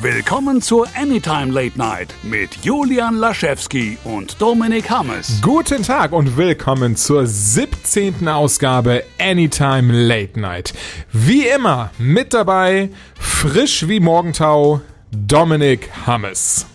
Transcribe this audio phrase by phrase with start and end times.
[0.00, 5.40] Willkommen zur Anytime Late Night mit Julian Laschewski und Dominik Hammes.
[5.42, 8.26] Guten Tag und willkommen zur 17.
[8.26, 10.72] Ausgabe Anytime Late Night.
[11.12, 14.80] Wie immer mit dabei, frisch wie Morgentau,
[15.12, 16.66] Dominik Hammes.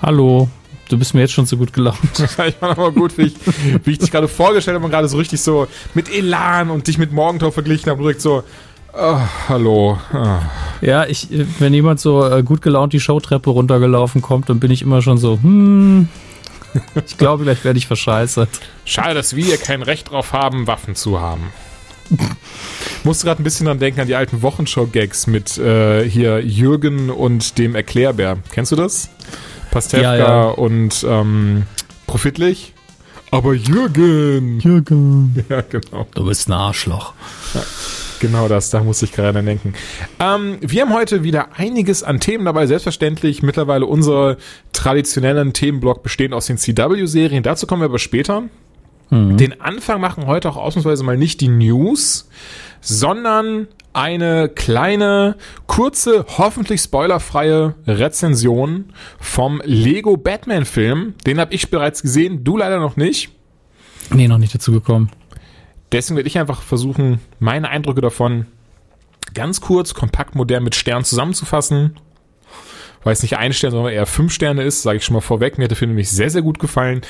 [0.00, 0.48] Hallo,
[0.88, 1.98] du bist mir jetzt schon so gut gelaunt.
[2.18, 3.34] ich fand aber gut, wie ich,
[3.84, 6.96] wie ich dich gerade vorgestellt habe und gerade so richtig so mit Elan und dich
[6.96, 8.42] mit Morgentau verglichen habe und direkt so,
[8.96, 9.98] Oh, hallo.
[10.12, 10.38] Oh.
[10.80, 14.82] Ja, ich, wenn jemand so äh, gut gelaunt die Showtreppe runtergelaufen kommt, dann bin ich
[14.82, 16.08] immer schon so, hm,
[17.06, 18.48] ich glaube, gleich werde ich verscheißert.
[18.84, 21.52] Schade, dass wir hier kein Recht drauf haben, Waffen zu haben.
[23.04, 27.58] Musste gerade ein bisschen dran denken an die alten Wochenshow-Gags mit äh, hier Jürgen und
[27.58, 28.38] dem Erklärbär.
[28.52, 29.10] Kennst du das?
[29.70, 30.44] Pastewka ja, ja.
[30.50, 31.64] und ähm,
[32.06, 32.74] Profitlich.
[33.30, 34.60] Aber Jürgen!
[34.60, 35.44] Jürgen!
[35.48, 36.06] Ja, genau.
[36.14, 37.12] Du bist ein Arschloch.
[37.54, 37.62] Ja.
[38.24, 39.74] Genau das, da muss ich gerade denken.
[40.18, 42.66] Ähm, wir haben heute wieder einiges an Themen dabei.
[42.66, 44.38] Selbstverständlich mittlerweile unser
[44.72, 47.42] traditionellen Themenblock bestehen aus den CW-Serien.
[47.42, 48.44] Dazu kommen wir aber später.
[49.10, 49.36] Mhm.
[49.36, 52.30] Den Anfang machen heute auch ausnahmsweise mal nicht die News,
[52.80, 58.86] sondern eine kleine, kurze, hoffentlich spoilerfreie Rezension
[59.20, 61.12] vom Lego Batman Film.
[61.26, 63.32] Den habe ich bereits gesehen, du leider noch nicht.
[64.10, 65.10] Nee, noch nicht dazu gekommen.
[65.94, 68.46] Deswegen werde ich einfach versuchen, meine Eindrücke davon
[69.32, 71.94] ganz kurz, kompakt, modern mit Sternen zusammenzufassen.
[73.04, 75.56] Weil es nicht ein Stern, sondern eher fünf Sterne ist, sage ich schon mal vorweg.
[75.56, 77.02] Mir hat der Film nämlich sehr, sehr gut gefallen.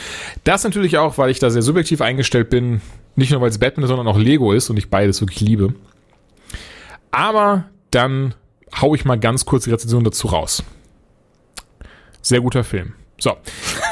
[0.42, 2.82] Das natürlich auch, weil ich da sehr subjektiv eingestellt bin.
[3.16, 5.72] Nicht nur, weil es Batman, sondern auch Lego ist und ich beides wirklich liebe.
[7.10, 8.34] Aber dann
[8.82, 10.62] hau ich mal ganz kurz die Rezension dazu raus.
[12.20, 12.92] Sehr guter Film.
[13.18, 13.34] So,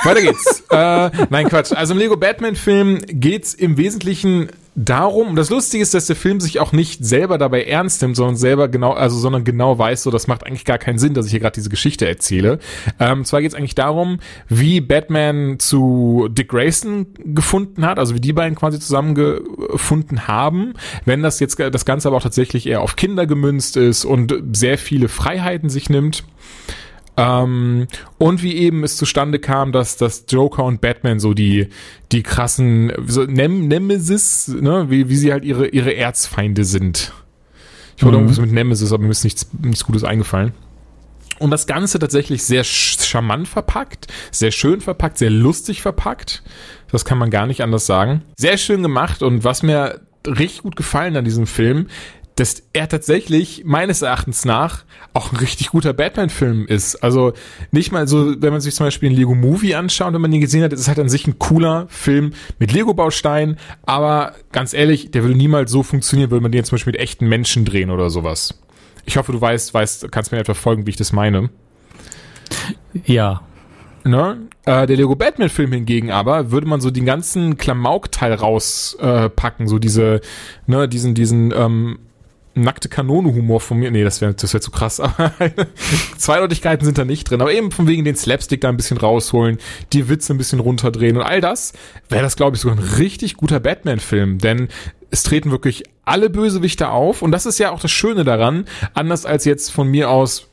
[0.05, 0.65] weiter geht's.
[0.71, 1.73] äh, nein, Quatsch.
[1.73, 6.17] Also im Lego Batman Film geht's im Wesentlichen darum, und das Lustige ist, dass der
[6.17, 10.03] Film sich auch nicht selber dabei ernst nimmt, sondern selber genau, also sondern genau weiß,
[10.03, 12.59] so das macht eigentlich gar keinen Sinn, dass ich hier gerade diese Geschichte erzähle.
[12.99, 18.21] Ähm, zwar geht es eigentlich darum, wie Batman zu Dick Grayson gefunden hat, also wie
[18.21, 20.75] die beiden quasi zusammengefunden haben,
[21.05, 24.79] wenn das jetzt das Ganze aber auch tatsächlich eher auf Kinder gemünzt ist und sehr
[24.79, 26.25] viele Freiheiten sich nimmt.
[27.17, 31.69] Ähm, und wie eben es zustande kam, dass, dass Joker und Batman so die,
[32.11, 37.13] die krassen so Nem Nemesis, ne, wie, wie sie halt ihre, ihre Erzfeinde sind.
[37.97, 38.25] Ich wollte mhm.
[38.25, 40.53] irgendwas mit Nemesis, aber mir ist nichts, nichts Gutes eingefallen.
[41.39, 46.43] Und das Ganze tatsächlich sehr charmant verpackt, sehr schön verpackt, sehr lustig verpackt.
[46.91, 48.23] Das kann man gar nicht anders sagen.
[48.37, 51.89] Sehr schön gemacht und was mir richtig gut gefallen an diesem Film,
[52.37, 56.97] dass er tatsächlich meines Erachtens nach auch ein richtig guter Batman-Film ist.
[56.97, 57.33] Also
[57.71, 60.41] nicht mal so, wenn man sich zum Beispiel einen Lego Movie anschaut, wenn man den
[60.41, 65.11] gesehen hat, ist es halt an sich ein cooler Film mit Lego-Bausteinen, aber ganz ehrlich,
[65.11, 68.09] der würde niemals so funktionieren, würde man den zum Beispiel mit echten Menschen drehen oder
[68.09, 68.61] sowas.
[69.05, 71.51] Ich hoffe, du weißt, weißt, kannst mir etwa folgen, wie ich das meine.
[73.05, 73.43] Ja.
[74.05, 74.49] Ne?
[74.65, 79.79] Äh, der Lego Batman-Film hingegen aber, würde man so den ganzen Klamauk-Teil rauspacken, äh, so
[79.79, 80.21] diese,
[80.67, 81.99] ne, diesen, diesen, ähm,
[82.55, 83.91] nackte Kanone-Humor von mir.
[83.91, 85.01] Nee, das wäre das wär zu krass.
[85.01, 85.33] Aber
[86.17, 87.41] Zweideutigkeiten sind da nicht drin.
[87.41, 89.59] Aber eben von wegen den Slapstick da ein bisschen rausholen,
[89.93, 91.73] die Witze ein bisschen runterdrehen und all das,
[92.09, 94.39] wäre das, glaube ich, sogar ein richtig guter Batman-Film.
[94.39, 94.69] Denn
[95.11, 97.23] es treten wirklich alle Bösewichte auf.
[97.23, 98.65] Und das ist ja auch das Schöne daran.
[98.95, 100.49] Anders als jetzt von mir aus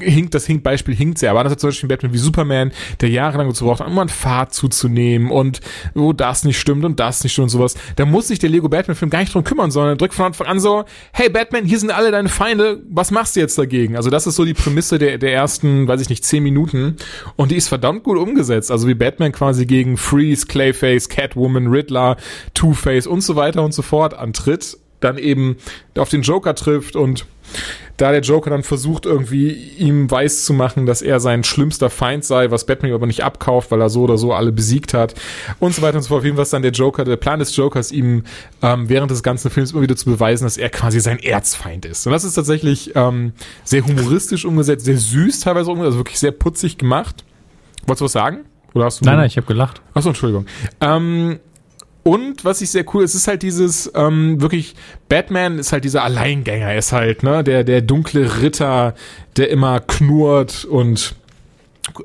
[0.00, 3.10] hinkt, das hinkt, Beispiel hinkt sehr, aber das hat zum Beispiel Batman wie Superman, der
[3.10, 5.60] jahrelang dazu braucht, immer einen Pfad zuzunehmen und
[5.94, 7.74] wo das nicht stimmt und das nicht stimmt und sowas.
[7.96, 10.46] Da muss sich der Lego Batman Film gar nicht drum kümmern, sondern drückt von Anfang
[10.46, 13.96] an so, hey Batman, hier sind alle deine Feinde, was machst du jetzt dagegen?
[13.96, 16.96] Also das ist so die Prämisse der, der ersten, weiß ich nicht, zehn Minuten
[17.36, 18.70] und die ist verdammt gut umgesetzt.
[18.70, 22.16] Also wie Batman quasi gegen Freeze, Clayface, Catwoman, Riddler,
[22.54, 25.56] Two-Face und so weiter und so fort antritt, dann eben
[25.96, 27.26] auf den Joker trifft und
[27.96, 32.24] da der Joker dann versucht, irgendwie ihm weiß zu machen, dass er sein schlimmster Feind
[32.24, 35.14] sei, was Batman aber nicht abkauft, weil er so oder so alle besiegt hat
[35.58, 36.20] und so weiter und so fort.
[36.20, 38.22] Auf jeden Fall ist dann der Joker, der Plan des Jokers, ihm
[38.62, 42.06] ähm, während des ganzen Films immer wieder zu beweisen, dass er quasi sein Erzfeind ist.
[42.06, 43.32] Und das ist tatsächlich ähm,
[43.64, 47.24] sehr humoristisch umgesetzt, sehr süß teilweise umgesetzt, also wirklich sehr putzig gemacht.
[47.86, 48.44] Wolltest du was sagen?
[48.74, 49.80] Oder hast du nein, nein, ich habe gelacht.
[49.94, 50.46] Achso, Entschuldigung.
[50.80, 51.40] Ähm,
[52.02, 54.74] und was ich sehr cool, es ist halt dieses ähm, wirklich
[55.08, 58.94] Batman ist halt dieser Alleingänger, er ist halt ne der der dunkle Ritter,
[59.36, 61.14] der immer knurrt und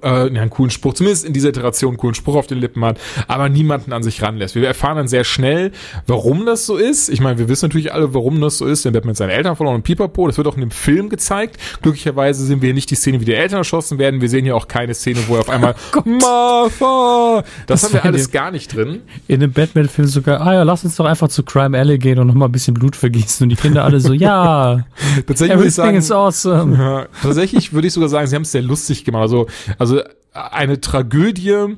[0.01, 2.99] äh, einen coolen Spruch, zumindest in dieser Iteration einen coolen Spruch auf den Lippen hat,
[3.27, 4.55] aber niemanden an sich ranlässt.
[4.55, 5.71] Wir erfahren dann sehr schnell,
[6.07, 7.09] warum das so ist.
[7.09, 9.75] Ich meine, wir wissen natürlich alle, warum das so ist, denn Batman seine Eltern verloren
[9.75, 11.57] und Pipapo, das wird auch in dem Film gezeigt.
[11.81, 14.21] Glücklicherweise sehen wir nicht die Szene, wie die Eltern erschossen werden.
[14.21, 15.75] Wir sehen ja auch keine Szene, wo er auf einmal
[16.05, 19.01] Martha, das, das haben wir alles gar nicht drin.
[19.27, 22.27] In dem Batman-Film sogar, ah ja, lass uns doch einfach zu Crime Alley gehen und
[22.27, 24.85] nochmal ein bisschen Blut vergießen und die Kinder alle so, ja,
[25.27, 26.77] tatsächlich würde ich sagen, is awesome.
[26.77, 29.23] Ja, tatsächlich würde ich sogar sagen, sie haben es sehr lustig gemacht.
[29.23, 29.47] Also,
[29.77, 30.01] also
[30.33, 31.75] eine Tragödie,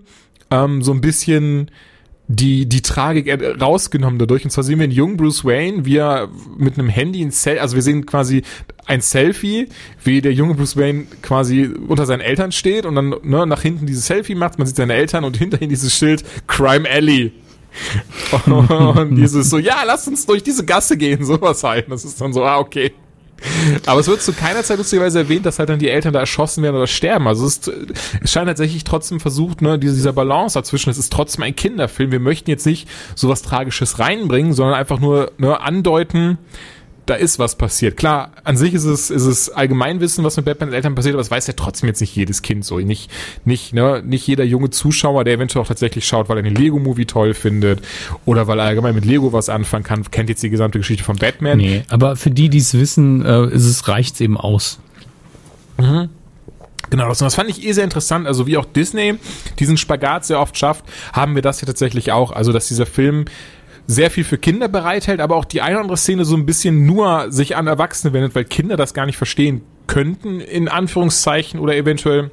[0.52, 1.72] ähm, so ein bisschen
[2.28, 3.30] die, die Tragik
[3.62, 4.44] rausgenommen dadurch.
[4.44, 7.60] Und zwar sehen wir einen jungen Bruce Wayne, wie er mit einem Handy ein Selfie,
[7.60, 8.42] also wir sehen quasi
[8.86, 9.68] ein Selfie,
[10.04, 13.86] wie der junge Bruce Wayne quasi unter seinen Eltern steht und dann ne, nach hinten
[13.86, 14.58] dieses Selfie macht.
[14.58, 17.32] Man sieht seine Eltern und hinterhin dieses Schild Crime Alley.
[18.46, 21.92] und dieses so, ja, lass uns durch diese Gasse gehen, sowas halt.
[21.92, 22.94] Das ist dann so, ah, okay.
[23.86, 26.64] Aber es wird zu keiner Zeit lustigerweise erwähnt, dass halt dann die Eltern da erschossen
[26.64, 27.28] werden oder sterben.
[27.28, 27.72] Also es, ist,
[28.24, 30.90] es scheint tatsächlich trotzdem versucht, ne, dieser Balance dazwischen.
[30.90, 32.12] Es ist trotzdem ein Kinderfilm.
[32.12, 36.38] Wir möchten jetzt nicht sowas Tragisches reinbringen, sondern einfach nur ne, andeuten,
[37.06, 37.98] da ist was passiert.
[37.98, 41.30] Klar, an sich ist es, ist es Allgemeinwissen, was mit Batman Eltern passiert, aber es
[41.30, 42.80] weiß ja trotzdem jetzt nicht jedes Kind so.
[42.80, 43.12] Nicht,
[43.46, 47.06] nicht, ne, nicht jeder junge Zuschauer, der eventuell auch tatsächlich schaut, weil er den Lego-Movie
[47.06, 47.82] toll findet
[48.26, 51.18] oder weil er allgemein mit Lego was anfangen kann, kennt jetzt die gesamte Geschichte von
[51.18, 51.58] Batman.
[51.58, 54.80] Nee, aber für die, die es wissen, äh, ist es, reicht's eben aus.
[55.78, 56.10] Mhm.
[56.90, 58.28] Genau, das, das fand ich eh sehr interessant.
[58.28, 59.16] Also wie auch Disney
[59.60, 62.32] diesen Spagat sehr oft schafft, haben wir das hier tatsächlich auch.
[62.32, 63.26] Also dass dieser Film
[63.88, 66.86] sehr viel für Kinder bereithält, aber auch die eine oder andere Szene so ein bisschen
[66.86, 71.76] nur sich an Erwachsene wendet, weil Kinder das gar nicht verstehen könnten, in Anführungszeichen, oder
[71.76, 72.32] eventuell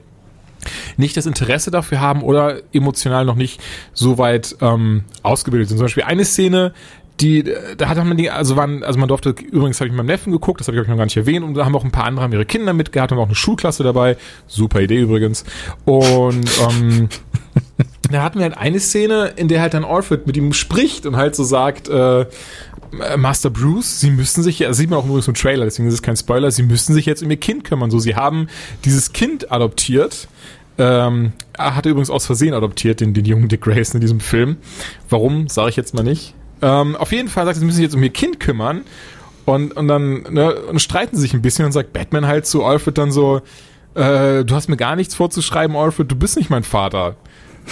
[0.97, 3.61] nicht das Interesse dafür haben oder emotional noch nicht
[3.93, 5.79] so weit ähm, ausgebildet sind.
[5.79, 6.73] Zum Beispiel eine Szene,
[7.21, 7.45] die,
[7.77, 10.33] da hat man die, also waren, also man durfte, übrigens habe ich mit meinem Neffen
[10.33, 12.05] geguckt, das habe ich euch noch gar nicht erwähnt, und da haben auch ein paar
[12.05, 14.17] andere haben ihre Kinder mitgehabt, haben auch eine Schulklasse dabei,
[14.47, 15.45] super Idee übrigens.
[15.85, 17.09] Und ähm,
[18.13, 21.17] da hatten wir halt eine Szene, in der halt dann Alfred mit ihm spricht und
[21.17, 22.27] halt so sagt, äh,
[23.17, 26.03] Master Bruce, sie müssen sich, ja, sieht man auch so im Trailer, deswegen ist es
[26.03, 27.91] kein Spoiler, sie müssen sich jetzt um ihr Kind kümmern.
[27.91, 28.49] So, sie haben
[28.85, 30.29] dieses Kind adoptiert.
[30.79, 34.57] Ähm, er hatte übrigens aus Versehen adoptiert, den, den jungen Dick Grayson in diesem Film.
[35.09, 36.35] Warum, sage ich jetzt mal nicht.
[36.61, 38.83] Ähm, auf jeden Fall sagt er, sie müssen sich jetzt um ihr Kind kümmern.
[39.45, 42.65] Und, und dann ne, und streiten sie sich ein bisschen und sagt Batman halt zu
[42.65, 43.43] Alfred dann so,
[43.95, 47.17] äh, du hast mir gar nichts vorzuschreiben, Alfred, du bist nicht mein Vater.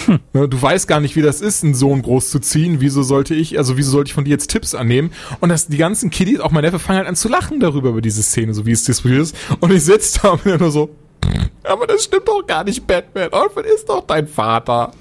[0.05, 0.19] Hm.
[0.33, 2.77] Du weißt gar nicht, wie das ist, einen Sohn groß zu ziehen.
[2.79, 5.11] Wieso sollte ich, also wieso sollte ich von dir jetzt Tipps annehmen?
[5.39, 8.01] Und dass die ganzen Kiddies, auch mein Neffe, fangen halt an zu lachen darüber, über
[8.01, 9.35] diese Szene, so wie es diskutiert ist.
[9.59, 10.89] Und ich sitze da und bin nur so,
[11.63, 13.29] aber das stimmt doch gar nicht, Batman.
[13.31, 14.91] Alfred ist doch dein Vater.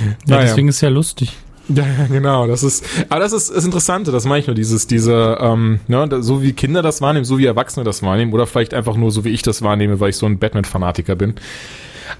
[0.00, 0.42] Ja, naja.
[0.42, 1.36] deswegen ist es ja lustig.
[1.68, 2.46] Ja, ja, genau.
[2.46, 4.10] Das ist, aber das ist das Interessante.
[4.10, 4.56] Das meine ich nur.
[4.56, 8.46] Dieses, diese, ähm, ne, so wie Kinder das wahrnehmen, so wie Erwachsene das wahrnehmen, oder
[8.46, 11.34] vielleicht einfach nur so wie ich das wahrnehme, weil ich so ein Batman-Fanatiker bin.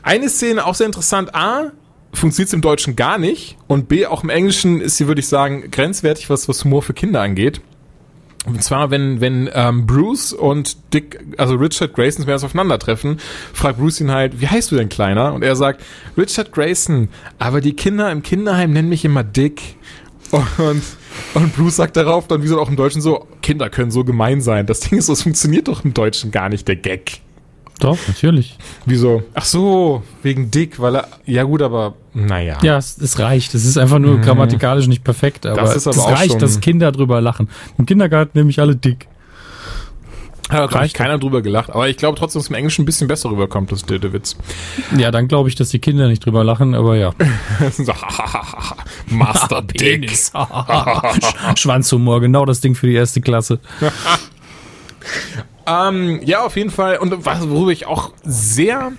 [0.03, 1.35] Eine Szene auch sehr interessant.
[1.35, 1.73] A,
[2.13, 5.29] funktioniert es im Deutschen gar nicht und B, auch im Englischen ist sie, würde ich
[5.29, 7.61] sagen, grenzwertig, was, was Humor für Kinder angeht.
[8.47, 13.19] Und zwar, wenn, wenn ähm, Bruce und Dick, also Richard Grayson, sie aufeinandertreffen,
[13.53, 15.35] fragt Bruce ihn halt, wie heißt du denn, Kleiner?
[15.35, 15.83] Und er sagt,
[16.17, 17.09] Richard Grayson,
[17.39, 19.77] aber die Kinder im Kinderheim nennen mich immer Dick.
[20.31, 20.83] Und,
[21.35, 24.41] und Bruce sagt darauf dann, wie so auch im Deutschen so, Kinder können so gemein
[24.41, 24.67] sein.
[24.67, 27.21] Das Ding ist, das funktioniert doch im Deutschen gar nicht, der Gag.
[27.79, 28.57] Doch, natürlich.
[28.87, 29.23] Wieso?
[29.35, 31.09] Ach so, wegen dick, weil er.
[31.27, 32.59] Ja, gut, aber naja.
[32.63, 33.55] Ja, es, es reicht.
[33.55, 34.23] Es ist einfach nur mhm.
[34.23, 36.41] grammatikalisch nicht perfekt, aber, das ist aber es reicht, schon...
[36.41, 37.49] dass Kinder drüber lachen.
[37.79, 39.07] Im Kindergarten nämlich alle dick.
[40.51, 42.87] Ja, da hat keiner drüber gelacht, aber ich glaube trotzdem, dass es im Englischen ein
[42.87, 44.35] bisschen besser rüberkommt, das der, der Witz.
[44.97, 47.13] Ja, dann glaube ich, dass die Kinder nicht drüber lachen, aber ja.
[49.11, 50.11] Master Dick.
[51.57, 53.61] Schwanzhumor, genau das Ding für die erste Klasse.
[55.69, 56.99] Ähm, ja, auf jeden Fall.
[56.99, 58.93] Und was, worüber ich auch sehr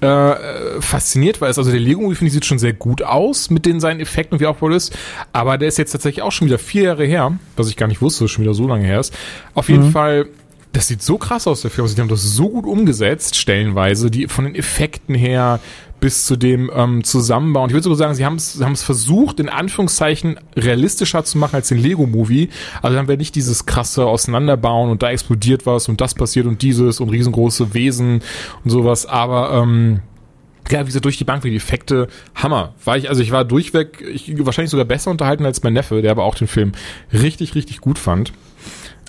[0.00, 3.66] äh, fasziniert war, ist, also der Lego-Movie, finde ich, sieht schon sehr gut aus mit
[3.66, 4.96] den seinen Effekten und wie aufgebaut ist.
[5.32, 8.02] Aber der ist jetzt tatsächlich auch schon wieder vier Jahre her, was ich gar nicht
[8.02, 9.16] wusste, dass schon wieder so lange her ist.
[9.54, 9.92] Auf jeden mhm.
[9.92, 10.26] Fall,
[10.72, 11.84] das sieht so krass aus, der Film.
[11.84, 15.60] Also die haben das so gut umgesetzt, stellenweise, die von den Effekten her,
[16.00, 17.62] bis zu dem ähm, Zusammenbau.
[17.62, 21.56] Und ich würde sogar sagen, sie haben es haben versucht, in Anführungszeichen realistischer zu machen
[21.56, 22.48] als den Lego-Movie.
[22.82, 26.62] Also dann wäre nicht dieses krasse Auseinanderbauen und da explodiert was und das passiert und
[26.62, 28.22] dieses und riesengroße Wesen
[28.64, 29.06] und sowas.
[29.06, 30.00] Aber ähm,
[30.70, 32.74] ja, wie gesagt, durch die Bank, wie die Effekte, Hammer.
[32.84, 36.12] War ich, also ich war durchweg, ich, wahrscheinlich sogar besser unterhalten als mein Neffe, der
[36.12, 36.72] aber auch den Film
[37.12, 38.32] richtig, richtig gut fand.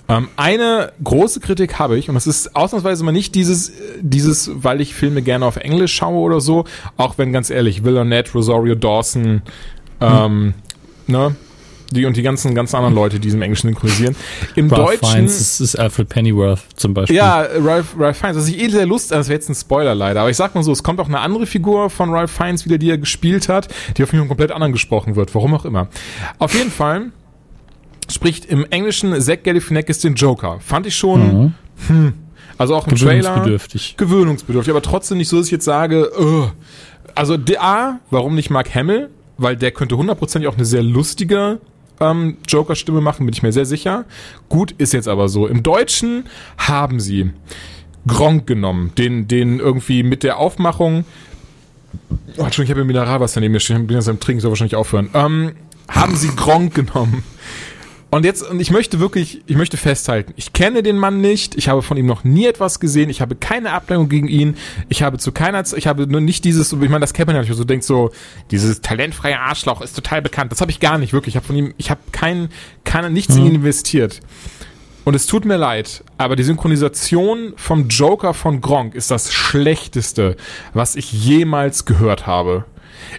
[0.08, 4.80] Ähm, eine große Kritik habe ich, und das ist ausnahmsweise mal nicht dieses, dieses, weil
[4.80, 6.64] ich Filme gerne auf Englisch schaue oder so,
[6.96, 9.42] auch wenn ganz ehrlich, Will Arnett, Rosario Dawson,
[10.00, 10.54] ähm, hm.
[11.06, 11.36] ne,
[11.92, 14.16] Die und die ganzen, ganzen anderen Leute, die im Englischen synchronisieren.
[14.56, 15.14] Im Ralph Deutschen.
[15.14, 17.16] Fiennes ist, ist Alfred Pennyworth zum Beispiel.
[17.16, 18.38] Ja, Ralph, Ralph Fiennes.
[18.38, 20.64] Was ich eh sehr Lust, das wäre jetzt ein Spoiler leider, aber ich sag mal
[20.64, 23.68] so, es kommt auch eine andere Figur von Ralph Fiennes wieder, die er gespielt hat,
[23.96, 25.88] die auf mich komplett anderen gesprochen wird, warum auch immer.
[26.38, 27.12] Auf jeden Fall
[28.10, 30.58] spricht im Englischen Zack Galifianakis den Joker.
[30.60, 31.54] Fand ich schon, Mhm.
[31.88, 32.12] hm,
[32.58, 33.96] also auch im Trailer Gewöhnungsbedürftig.
[33.96, 36.48] gewöhnungsbedürftig, aber trotzdem nicht so, dass ich jetzt sage, uh.
[37.14, 39.08] also der A, warum nicht Mark Hamill?
[39.38, 41.58] Weil der könnte hundertprozentig auch eine sehr lustige
[42.00, 44.04] ähm, Joker-Stimme machen, bin ich mir sehr sicher.
[44.48, 45.46] Gut, ist jetzt aber so.
[45.46, 46.24] Im Deutschen
[46.58, 47.30] haben sie
[48.06, 51.04] Gronk genommen, den, den irgendwie mit der Aufmachung,
[52.36, 54.50] oh, Entschuldigung, ich habe ein Mineralwasser neben mir stehen, ich bin jetzt am Trinken, soll
[54.50, 55.52] wahrscheinlich aufhören, ähm,
[55.88, 57.22] haben sie Gronk genommen.
[58.14, 61.70] Und jetzt, und ich möchte wirklich, ich möchte festhalten, ich kenne den Mann nicht, ich
[61.70, 64.58] habe von ihm noch nie etwas gesehen, ich habe keine Ablenkung gegen ihn,
[64.90, 67.36] ich habe zu keiner, Zeit- ich habe nur nicht dieses, ich meine, das kennt man
[67.36, 68.10] ja nicht, so denkt so,
[68.50, 71.56] dieses talentfreie Arschloch ist total bekannt, das habe ich gar nicht, wirklich, ich habe von
[71.56, 72.50] ihm, ich habe kein,
[72.84, 74.20] keine, nichts in ihn investiert.
[75.04, 80.36] Und es tut mir leid, aber die Synchronisation vom Joker von Gronk ist das schlechteste,
[80.74, 82.66] was ich jemals gehört habe.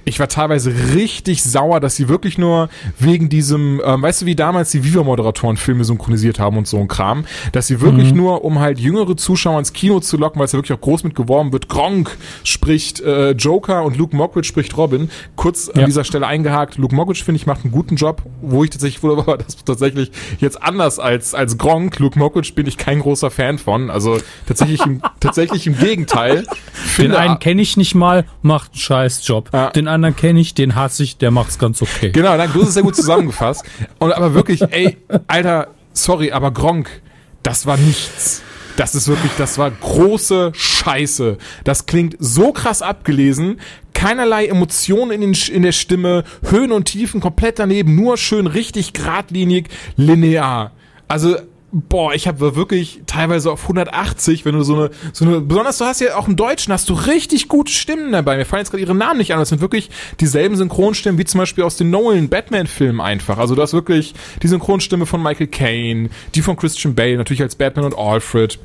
[0.05, 4.35] Ich war teilweise richtig sauer, dass sie wirklich nur wegen diesem, ähm, weißt du, wie
[4.35, 8.59] damals die Viva-Moderatoren Filme synchronisiert haben und so ein Kram, dass sie wirklich nur, um
[8.59, 11.51] halt jüngere Zuschauer ins Kino zu locken, weil es ja wirklich auch groß mit geworben
[11.53, 15.09] wird, Gronk spricht äh, Joker und Luke Mockridge spricht Robin.
[15.35, 15.85] Kurz an Ja.
[15.85, 19.21] dieser Stelle eingehakt, Luke Mockridge, finde ich, macht einen guten Job, wo ich tatsächlich wurde,
[19.21, 23.57] aber das tatsächlich jetzt anders als, als Gronk, Luke Mockridge bin ich kein großer Fan
[23.57, 26.45] von, also tatsächlich im, tatsächlich im Gegenteil.
[26.97, 29.49] Den einen kenne ich nicht mal, macht einen scheiß Job.
[29.53, 29.69] Ja.
[29.75, 32.11] Den anderen kenne ich, den hasse ich, der macht's ganz okay.
[32.11, 33.65] Genau, danke, du hast es sehr gut zusammengefasst.
[33.99, 36.89] Und aber wirklich, ey, Alter, sorry, aber Gronk,
[37.41, 38.41] das war nichts.
[38.75, 41.37] Das ist wirklich, das war große Scheiße.
[41.63, 43.59] Das klingt so krass abgelesen,
[43.93, 48.93] keinerlei Emotionen in, den, in der Stimme, Höhen und Tiefen komplett daneben, nur schön richtig
[48.93, 50.71] geradlinig, linear.
[51.07, 51.37] Also
[51.73, 55.85] boah, ich habe wirklich teilweise auf 180, wenn du so eine, so eine, besonders du
[55.85, 58.37] hast ja auch im Deutschen, hast du richtig gute Stimmen dabei.
[58.37, 59.89] Mir fallen jetzt gerade ihre Namen nicht an, das sind wirklich
[60.19, 63.39] dieselben Synchronstimmen wie zum Beispiel aus den Nolan Batman-Filmen einfach.
[63.39, 64.13] Also du hast wirklich
[64.43, 68.59] die Synchronstimme von Michael Caine, die von Christian Bale, natürlich als Batman und Alfred.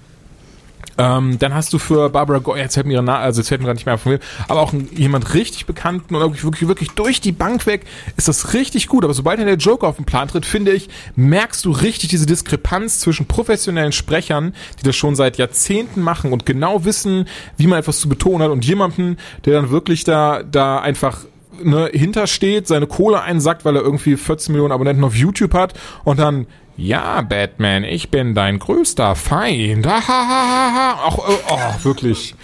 [0.99, 3.87] Ähm, dann hast du für Barbara Gordon, jetzt fällt mir ihre also mir gerade nicht
[3.87, 4.19] mehr von mir,
[4.49, 8.53] aber auch jemand richtig bekannten und wirklich, wirklich, wirklich durch die Bank weg ist das
[8.53, 9.05] richtig gut.
[9.05, 12.99] Aber sobald der Joker auf den Plan tritt, finde ich, merkst du richtig diese Diskrepanz
[12.99, 18.01] zwischen professionellen Sprechern, die das schon seit Jahrzehnten machen und genau wissen, wie man etwas
[18.01, 21.25] zu betonen hat und jemanden, der dann wirklich da, da einfach
[21.63, 26.19] ne, hintersteht, seine Kohle einsackt, weil er irgendwie 14 Millionen Abonnenten auf YouTube hat und
[26.19, 26.47] dann
[26.79, 29.87] ja, Batman, ich bin dein größter Feind.
[29.87, 32.37] Auch, oh, oh, wirklich.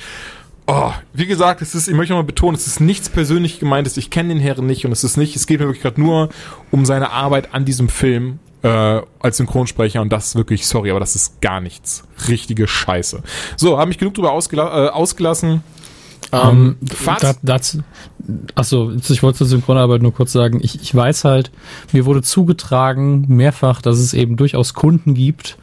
[0.67, 3.97] Oh, wie gesagt, es ist, ich möchte nochmal betonen, es ist nichts persönlich gemeintes.
[3.97, 6.31] Ich kenne den Herren nicht und es ist nicht, es geht mir wirklich gerade nur
[6.73, 11.01] um seine Arbeit an diesem Film äh, als Synchronsprecher und das ist wirklich, sorry, aber
[11.01, 12.03] das ist gar nichts.
[12.29, 13.23] Richtige Scheiße.
[13.57, 15.63] So, habe mich genug drüber ausgela äh, ausgelassen.
[16.33, 17.79] Ähm, Faz- da, dazu,
[18.55, 21.51] achso, ich wollte zur Synchronarbeit nur kurz sagen, ich, ich weiß halt,
[21.93, 25.59] mir wurde zugetragen mehrfach, dass es eben durchaus Kunden gibt,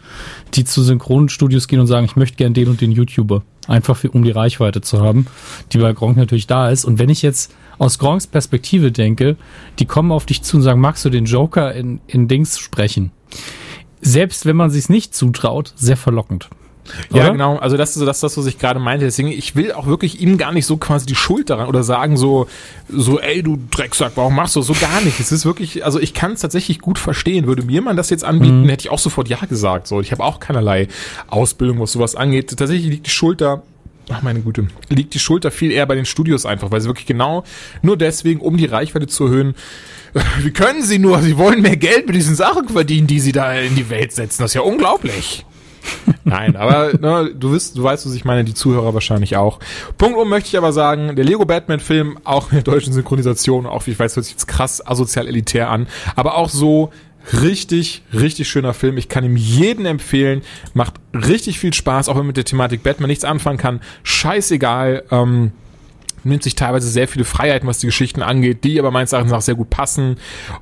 [0.54, 3.44] die zu Synchronstudios gehen und sagen, ich möchte gern den und den YouTuber.
[3.68, 5.28] Einfach für, um die Reichweite zu haben,
[5.72, 6.86] die bei Gronk natürlich da ist.
[6.86, 9.38] Und wenn ich jetzt aus Gronks Perspektive denke,
[9.80, 13.12] die kommen auf dich zu und sagen, magst du den Joker in, in Dings sprechen?
[14.02, 16.50] Selbst wenn man sich's nicht zutraut, sehr verlockend.
[17.12, 17.32] Ja, Oder?
[17.32, 17.58] genau.
[17.58, 19.06] Also das ist so das, das, was ich gerade meinte.
[19.06, 22.18] Deswegen, ich will auch wirklich ihm gar nicht so quasi die Schuld daran oder sagen
[22.18, 22.48] so,
[22.90, 25.20] so, ey, du Drecksack, warum machst du so gar nicht?
[25.20, 27.48] Es ist wirklich, also ich kann es tatsächlich gut verstehen.
[27.48, 29.88] Würde mir man das jetzt anbieten, hätte ich auch sofort ja gesagt.
[29.88, 30.88] So, ich habe auch keinerlei
[31.28, 32.56] Ausbildung, was sowas angeht.
[32.58, 33.64] Tatsächlich liegt die Schuld da
[34.10, 36.88] Ach meine Güte, liegt die Schuld da viel eher bei den Studios einfach, weil sie
[36.88, 37.44] wirklich genau
[37.82, 39.56] nur deswegen, um die Reichweite zu erhöhen,
[40.40, 43.54] wie können sie nur, sie wollen mehr Geld mit diesen Sachen verdienen, die sie da
[43.54, 44.42] in die Welt setzen.
[44.42, 45.46] Das ist ja unglaublich.
[46.24, 49.60] Nein, aber ne, du, wirst, du weißt, was ich meine, die Zuhörer wahrscheinlich auch.
[49.98, 53.66] Punkt um möchte ich aber sagen, der Lego Batman Film, auch in der deutschen Synchronisation,
[53.66, 56.92] auch wie ich weiß, hört sich jetzt krass asozial elitär an, aber auch so
[57.42, 58.98] richtig, richtig schöner Film.
[58.98, 60.42] Ich kann ihm jeden empfehlen.
[60.74, 63.82] Macht richtig viel Spaß, auch wenn man mit der Thematik Batman nichts anfangen kann.
[64.04, 65.04] Scheißegal.
[65.12, 65.52] Ähm,
[66.24, 69.42] nimmt sich teilweise sehr viele Freiheiten, was die Geschichten angeht, die aber meines Erachtens auch
[69.42, 70.18] sehr gut passen.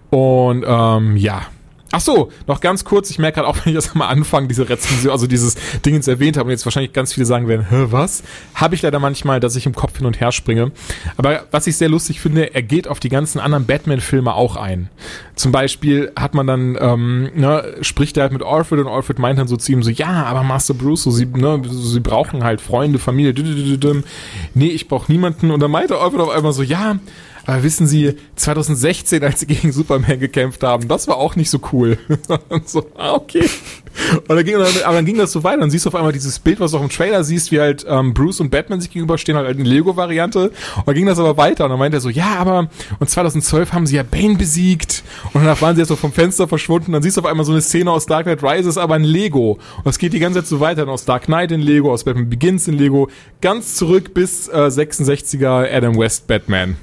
[0.09, 1.43] Und ähm, ja.
[1.91, 4.69] Ach so, noch ganz kurz, ich merke gerade auch, wenn ich das mal anfange, diese
[4.69, 5.55] Rezension, also dieses
[5.85, 8.23] Ding jetzt erwähnt habe und jetzt wahrscheinlich ganz viele sagen werden, hä, was?
[8.53, 10.71] Habe ich leider manchmal, dass ich im Kopf hin und her springe.
[11.17, 14.89] Aber was ich sehr lustig finde, er geht auf die ganzen anderen Batman-Filme auch ein.
[15.35, 19.39] Zum Beispiel hat man dann, ähm, ne, spricht er halt mit Alfred und Alfred meint
[19.39, 22.43] dann so zu ihm so, ja, aber Master Bruce, so, sie, ne, so, sie brauchen
[22.43, 23.33] halt Freunde, Familie,
[24.53, 25.51] nee, ich brauche niemanden.
[25.51, 26.99] Und dann meinte Alfred auf einmal so, ja,
[27.49, 31.59] Aber wissen Sie, 2016, als sie gegen Superman gekämpft haben, das war auch nicht so
[31.73, 31.97] cool.
[32.49, 33.43] Und so, ah, okay.
[34.27, 35.61] Und dann ging, aber dann ging das so weiter.
[35.61, 37.87] Dann siehst du auf einmal dieses Bild, was du auch im Trailer siehst, wie halt
[37.89, 40.51] ähm, Bruce und Batman sich gegenüberstehen, halt in Lego-Variante.
[40.75, 41.63] Und dann ging das aber weiter.
[41.63, 45.03] Und dann meinte er so, ja, aber und 2012 haben sie ja Bane besiegt.
[45.33, 46.91] Und danach waren sie jetzt so vom Fenster verschwunden.
[46.91, 49.53] Dann siehst du auf einmal so eine Szene aus Dark Knight Rises, aber in Lego.
[49.77, 50.81] Und das geht die ganze Zeit so weiter.
[50.81, 53.09] Dann aus Dark Knight in Lego, aus Batman Begins in Lego.
[53.41, 56.77] Ganz zurück bis äh, 66er Adam West Batman.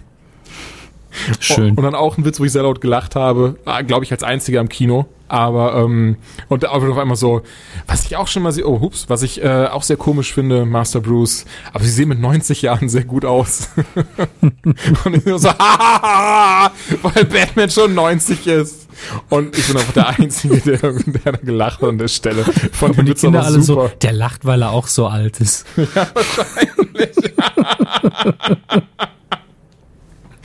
[1.41, 1.71] Schön.
[1.71, 3.57] Und, und dann auch ein Witz, wo ich sehr laut gelacht habe,
[3.87, 5.07] glaube ich als einziger im Kino.
[5.29, 6.17] Aber ähm,
[6.49, 7.43] und auf einmal so,
[7.87, 10.65] was ich auch schon mal sehe, oh hups, was ich äh, auch sehr komisch finde,
[10.65, 13.71] Master Bruce, aber sie sehen mit 90 Jahren sehr gut aus.
[14.41, 15.49] und ich bin so,
[17.03, 18.89] weil Batman schon 90 ist.
[19.29, 22.45] Und ich bin einfach der Einzige, der, der da gelacht hat an der Stelle.
[22.73, 23.89] Von und die Kinder alle super.
[23.89, 25.67] so, der lacht, weil er auch so alt ist.
[25.77, 27.17] ja, wahrscheinlich.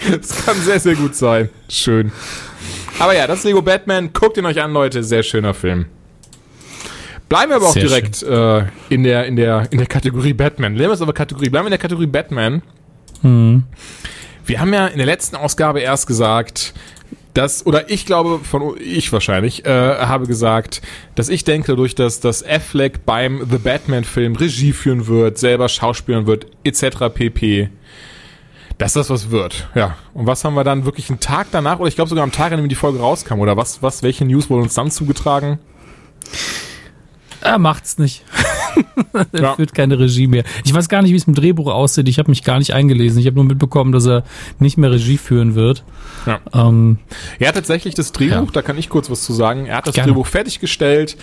[0.10, 1.50] Das kann sehr, sehr gut sein.
[1.70, 2.12] Schön.
[3.00, 4.12] Aber ja, das Lego Batman.
[4.14, 5.04] Guckt ihn euch an, Leute.
[5.04, 5.86] Sehr schöner Film.
[7.30, 10.74] Bleiben wir aber auch sehr direkt äh, in, der, in, der, in der Kategorie Batman.
[10.74, 11.50] Nehmen wir es aber Kategorie.
[11.50, 12.62] Bleiben wir in der Kategorie Batman.
[13.22, 13.64] Hm.
[14.46, 16.74] Wir haben ja in der letzten Ausgabe erst gesagt,
[17.34, 20.82] dass, oder ich glaube, von ich wahrscheinlich, äh, habe gesagt,
[21.16, 26.28] dass ich denke, dadurch, dass das Affleck beim The Batman-Film Regie führen wird, selber schauspielen
[26.28, 27.14] wird, etc.
[27.14, 27.70] pp
[28.82, 29.68] dass das was wird.
[29.76, 29.96] Ja.
[30.14, 32.52] Und was haben wir dann wirklich einen Tag danach, oder ich glaube sogar am Tag,
[32.52, 35.60] an dem die Folge rauskam, oder was, was, welche News wurde uns dann zugetragen?
[37.42, 38.24] Er macht's nicht.
[39.34, 39.56] er ja.
[39.56, 40.44] führt keine Regie mehr.
[40.64, 42.08] Ich weiß gar nicht, wie es im Drehbuch aussieht.
[42.08, 43.20] Ich habe mich gar nicht eingelesen.
[43.20, 44.24] Ich habe nur mitbekommen, dass er
[44.58, 45.84] nicht mehr Regie führen wird.
[46.26, 46.98] Ja, ähm,
[47.38, 48.52] er hat tatsächlich das Drehbuch, ja.
[48.52, 49.68] da kann ich kurz was zu sagen.
[49.68, 50.12] Er hat das Gerne.
[50.12, 51.18] Drehbuch fertiggestellt,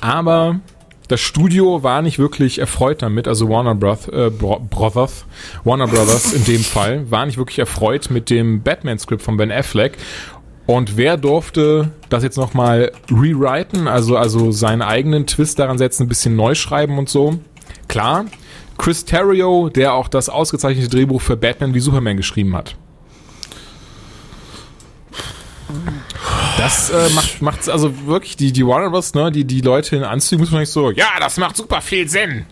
[0.00, 0.60] aber
[1.08, 5.26] das Studio war nicht wirklich erfreut damit, also Warner Broth, äh, Brothers,
[5.64, 9.98] Warner Brothers in dem Fall, war nicht wirklich erfreut mit dem Batman-Skript von Ben Affleck.
[10.66, 16.08] Und wer durfte das jetzt nochmal rewriten, also, also seinen eigenen Twist daran setzen, ein
[16.08, 17.38] bisschen neu schreiben und so?
[17.86, 18.24] Klar,
[18.78, 22.76] Chris Terrio, der auch das ausgezeichnete Drehbuch für Batman wie Superman geschrieben hat.
[26.64, 29.12] Das äh, macht macht's also wirklich die die Warner Bros.
[29.12, 30.90] Ne, die die Leute in Anzügen muss man nicht so.
[30.92, 32.46] Ja, das macht super viel Sinn.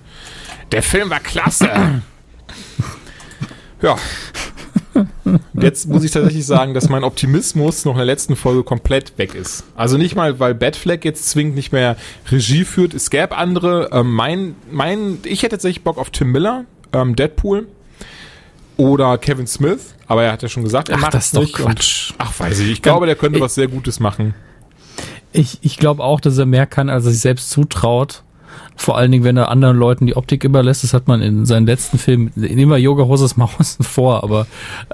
[0.71, 2.02] Der Film war klasse.
[3.83, 3.97] ja.
[5.54, 9.35] Jetzt muss ich tatsächlich sagen, dass mein Optimismus noch in der letzten Folge komplett weg
[9.35, 9.64] ist.
[9.75, 11.97] Also nicht mal, weil Batfleck jetzt zwingend nicht mehr
[12.31, 12.92] Regie führt.
[12.92, 13.88] Es gäbe andere.
[13.92, 17.66] Ähm, mein, mein, ich hätte tatsächlich Bock auf Tim Miller, ähm, Deadpool
[18.83, 19.95] oder Kevin Smith.
[20.07, 21.55] Aber er hat ja schon gesagt, er ach, macht das ist nicht.
[21.55, 22.11] Quatsch.
[22.11, 22.71] Und, ach, weiß ich.
[22.71, 24.35] Ich glaube, der könnte ich, was sehr Gutes machen.
[25.33, 28.23] Ich, ich glaube auch, dass er mehr kann, als er sich selbst zutraut.
[28.77, 30.83] Vor allen Dingen, wenn er anderen Leuten die Optik überlässt.
[30.83, 34.47] Das hat man in seinen letzten Filmen, nehmen wir Yoga Hoses mal außen vor, aber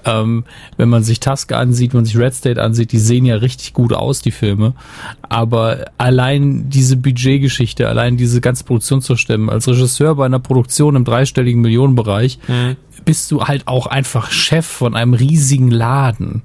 [0.04, 0.44] ähm,
[0.76, 3.72] wenn man sich Tusk ansieht, wenn man sich Red State ansieht, die sehen ja richtig
[3.72, 4.74] gut aus, die Filme.
[5.22, 10.94] Aber allein diese Budgetgeschichte, allein diese ganze Produktion zu stemmen, als Regisseur bei einer Produktion
[10.94, 16.42] im dreistelligen Millionenbereich, mhm bist du halt auch einfach Chef von einem riesigen Laden.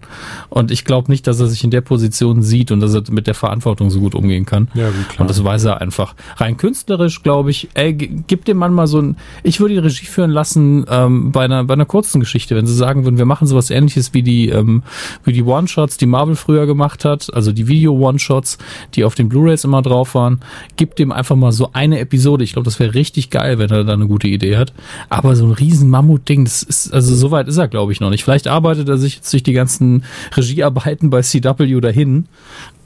[0.49, 3.27] Und ich glaube nicht, dass er sich in der Position sieht und dass er mit
[3.27, 4.69] der Verantwortung so gut umgehen kann.
[4.73, 5.21] Ja, gut, klar.
[5.21, 6.15] Und das weiß er einfach.
[6.37, 10.05] Rein künstlerisch, glaube ich, ey, gib dem Mann mal so ein, ich würde die Regie
[10.05, 13.47] führen lassen ähm, bei, einer, bei einer kurzen Geschichte, wenn sie sagen würden, wir machen
[13.47, 14.83] sowas ähnliches wie die, ähm,
[15.23, 18.57] wie die One-Shots, die Marvel früher gemacht hat, also die Video-One-Shots,
[18.95, 20.39] die auf den Blu-Rays immer drauf waren.
[20.75, 22.43] Gib dem einfach mal so eine Episode.
[22.43, 24.73] Ich glaube, das wäre richtig geil, wenn er da eine gute Idee hat.
[25.09, 28.09] Aber so ein riesen Mammut-Ding, das ist, also so weit ist er, glaube ich, noch
[28.09, 28.23] nicht.
[28.23, 30.03] Vielleicht arbeitet er sich jetzt durch die ganzen
[30.35, 32.25] Regiearbeiten bei CW dahin,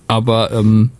[0.07, 0.91] aber ähm,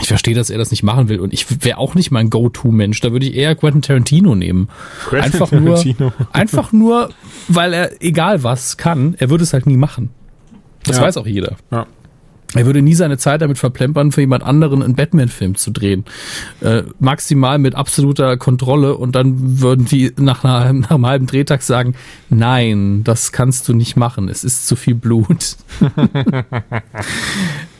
[0.00, 3.00] ich verstehe, dass er das nicht machen will und ich wäre auch nicht mein Go-To-Mensch.
[3.00, 4.68] Da würde ich eher Quentin Tarantino nehmen.
[5.06, 5.96] Quentin einfach Tarantino.
[5.98, 7.10] nur, einfach nur,
[7.48, 10.10] weil er egal was kann, er würde es halt nie machen.
[10.84, 11.02] Das ja.
[11.02, 11.56] weiß auch jeder.
[11.70, 11.86] Ja.
[12.54, 16.04] Er würde nie seine Zeit damit verplempern, für jemand anderen einen Batman-Film zu drehen.
[16.60, 21.62] Äh, maximal mit absoluter Kontrolle und dann würden die nach, einer, nach einem halben Drehtag
[21.62, 21.94] sagen,
[22.30, 25.56] nein, das kannst du nicht machen, es ist zu viel Blut.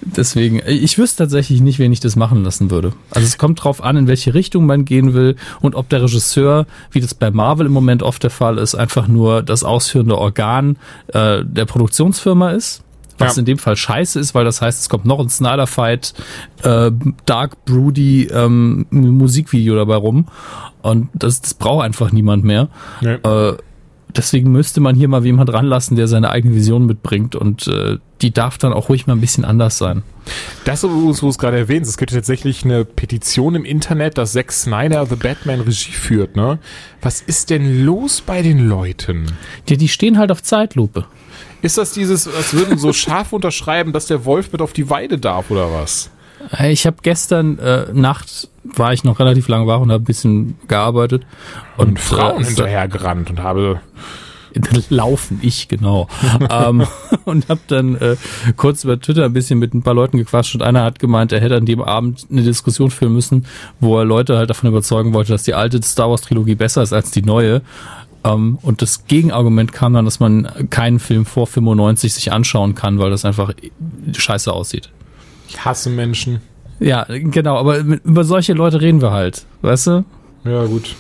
[0.01, 2.93] Deswegen, ich wüsste tatsächlich nicht, wen ich das machen lassen würde.
[3.11, 6.67] Also es kommt drauf an, in welche Richtung man gehen will und ob der Regisseur,
[6.91, 10.77] wie das bei Marvel im Moment oft der Fall ist, einfach nur das ausführende Organ
[11.09, 12.85] äh, der Produktionsfirma ist
[13.19, 13.41] was ja.
[13.41, 16.15] in dem Fall scheiße ist, weil das heißt, es kommt noch ein Snyder Fight,
[16.63, 16.91] äh,
[17.27, 20.27] Dark Broody ähm, Musikvideo dabei rum.
[20.83, 22.69] Und das, das braucht einfach niemand mehr.
[23.01, 23.51] Ja.
[23.51, 23.57] Äh,
[24.17, 28.31] deswegen müsste man hier mal jemand ranlassen, der seine eigene Vision mitbringt und äh, die
[28.33, 30.03] darf dann auch ruhig mal ein bisschen anders sein.
[30.65, 34.53] Das, wo du es gerade erwähnst, es gibt tatsächlich eine Petition im Internet, dass Zack
[34.53, 36.59] Snyder The Batman Regie führt, ne?
[37.03, 39.27] Was ist denn los bei den Leuten?
[39.69, 41.05] Die, die stehen halt auf Zeitlupe.
[41.61, 45.19] Ist das dieses, als würden so Schafe unterschreiben, dass der Wolf mit auf die Weide
[45.19, 46.11] darf oder was?
[46.59, 50.07] Äh, Ich habe gestern äh, Nacht war ich noch relativ lange wach und habe ein
[50.07, 51.25] bisschen gearbeitet
[51.77, 53.81] Und Frauen äh, hinterhergerannt und habe
[54.91, 56.09] laufen ich genau
[56.51, 56.87] ähm,
[57.25, 58.17] und habe dann äh,
[58.57, 61.41] kurz über Twitter ein bisschen mit ein paar Leuten gequatscht und einer hat gemeint, er
[61.41, 63.47] hätte an dem Abend eine Diskussion führen müssen,
[63.81, 66.93] wo er Leute halt davon überzeugen wollte, dass die alte Star Wars Trilogie besser ist
[66.93, 67.63] als die neue.
[68.25, 72.99] Ähm, und das Gegenargument kam dann, dass man keinen Film vor 95 sich anschauen kann,
[72.99, 73.53] weil das einfach
[74.13, 74.91] scheiße aussieht.
[75.49, 76.41] ich hasse Menschen.
[76.81, 80.05] Ja, genau, aber über solche Leute reden wir halt, weißt du?
[80.45, 80.95] Ja, gut.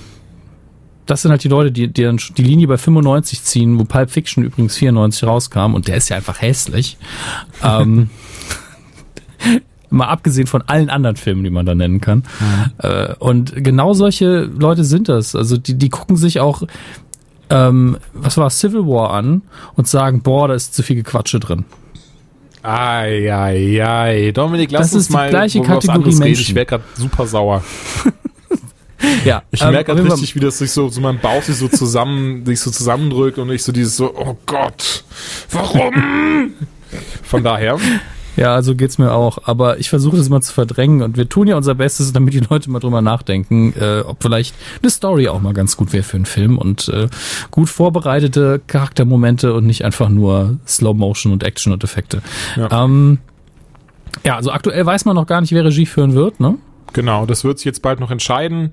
[1.06, 4.10] Das sind halt die Leute, die, die dann die Linie bei 95 ziehen, wo Pulp
[4.10, 6.96] Fiction übrigens 94 rauskam und der ist ja einfach hässlich.
[7.62, 8.08] ähm,
[9.90, 12.24] mal abgesehen von allen anderen Filmen, die man da nennen kann.
[12.78, 15.34] Äh, und genau solche Leute sind das.
[15.34, 16.62] Also die, die gucken sich auch,
[17.50, 19.42] ähm, was war Civil War an
[19.76, 21.64] und sagen, boah, da ist zu viel Gequatsche drin.
[22.66, 24.30] Ai, ai, ai.
[24.32, 26.24] Dominik, lass Das uns ist die mal gleiche wo wir was Kategorie anderes reden.
[26.24, 26.42] Menschen.
[26.42, 27.62] Ich werde gerade super sauer.
[29.22, 31.68] Ja, Ich ähm, merke gerade richtig, wie das sich so, so mein Bauch sich so
[31.68, 35.04] zusammen, sich so zusammendrückt und ich so dieses so, oh Gott,
[35.50, 36.54] warum?
[37.22, 37.78] Von daher,
[38.36, 39.38] Ja, also geht's mir auch.
[39.44, 42.40] Aber ich versuche das mal zu verdrängen und wir tun ja unser Bestes, damit die
[42.40, 46.16] Leute mal drüber nachdenken, äh, ob vielleicht eine Story auch mal ganz gut wäre für
[46.16, 47.08] einen Film und äh,
[47.50, 52.22] gut vorbereitete Charaktermomente und nicht einfach nur Slow Motion und Action und Effekte.
[52.56, 52.84] Ja.
[52.84, 53.18] Ähm,
[54.24, 56.56] ja, also aktuell weiß man noch gar nicht, wer Regie führen wird, ne?
[56.94, 58.70] genau, das wird sich jetzt bald noch entscheiden.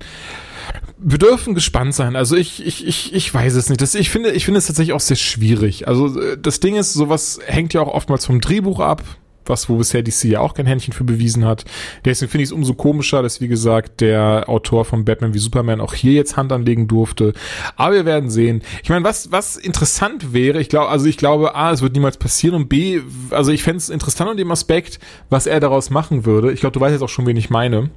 [0.96, 2.16] Wir dürfen gespannt sein.
[2.16, 3.82] Also ich, ich, ich, ich weiß es nicht.
[3.82, 5.88] Das, ich finde, ich finde es tatsächlich auch sehr schwierig.
[5.88, 9.02] Also äh, das Ding ist, sowas hängt ja auch oftmals vom Drehbuch ab,
[9.52, 11.64] was wo bisher DC ja auch kein Händchen für bewiesen hat.
[12.04, 15.80] Deswegen finde ich es umso komischer, dass wie gesagt der Autor von Batman wie Superman
[15.80, 17.32] auch hier jetzt Hand anlegen durfte.
[17.76, 18.62] Aber wir werden sehen.
[18.82, 22.16] Ich meine, was was interessant wäre, ich glaube, also ich glaube, a, es wird niemals
[22.16, 24.98] passieren und b, also ich fände es interessant unter dem Aspekt,
[25.30, 26.52] was er daraus machen würde.
[26.52, 27.90] Ich glaube, du weißt jetzt auch schon, wen ich meine.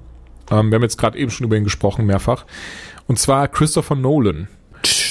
[0.52, 2.46] Ähm, wir haben jetzt gerade eben schon über ihn gesprochen mehrfach.
[3.08, 4.48] Und zwar Christopher Nolan.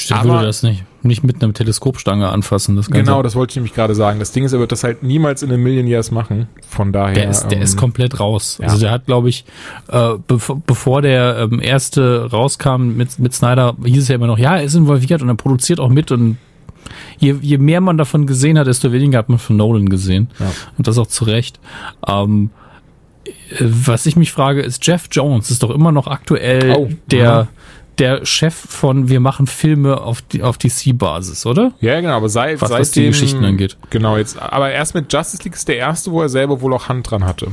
[0.09, 3.05] Der Aber- würde das nicht, nicht mit einer Teleskopstange anfassen, das Ganze.
[3.05, 4.19] Genau, das wollte ich nämlich gerade sagen.
[4.19, 6.49] Das Ding ist, er wird das halt niemals in a Million Years machen.
[6.69, 7.15] Von daher.
[7.15, 8.59] Der ist, der ist ähm, komplett raus.
[8.61, 8.69] ja.
[8.69, 9.45] Also der hat, glaube ich,
[9.89, 14.39] äh, bev bevor der ähm, erste rauskam mit, mit Snyder, hieß es ja immer noch,
[14.39, 16.37] ja, er ist involviert und er produziert auch mit und
[17.19, 20.29] je, je mehr man davon gesehen hat, desto weniger hat man von Nolan gesehen.
[20.39, 20.51] Ja.
[20.77, 21.61] Und das auch zu Recht.
[22.07, 22.51] Ähm,
[23.25, 27.33] äh, was ich mich frage, ist Jeff Jones ist doch immer noch aktuell Oh, der,
[27.33, 27.49] aha.
[27.99, 31.73] Der Chef von Wir machen Filme auf, die, auf DC-Basis, oder?
[31.81, 33.77] Ja, genau, aber seit, Was- seitdem, was die Geschichten angeht.
[33.91, 36.89] Genau, jetzt, aber erst mit Justice League ist der erste, wo er selber wohl auch
[36.89, 37.49] Hand dran hatte.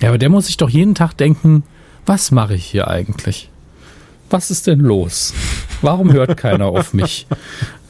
[0.00, 1.62] Ja, aber der muss sich doch jeden Tag denken,
[2.06, 3.50] was mache ich hier eigentlich?
[4.30, 5.32] Was ist denn los?
[5.80, 7.26] Warum hört keiner auf mich?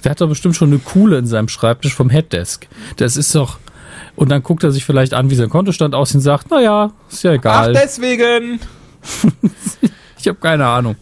[0.05, 2.69] Der hat doch bestimmt schon eine Kuhle in seinem Schreibtisch vom Headdesk.
[2.97, 3.59] Das ist doch.
[4.17, 6.93] Und dann guckt er sich vielleicht an, wie sein Kontostand aussieht und sagt, na ja,
[7.11, 7.73] ist ja egal.
[7.73, 8.61] deswegen!
[10.25, 10.97] ich habe keine Ahnung.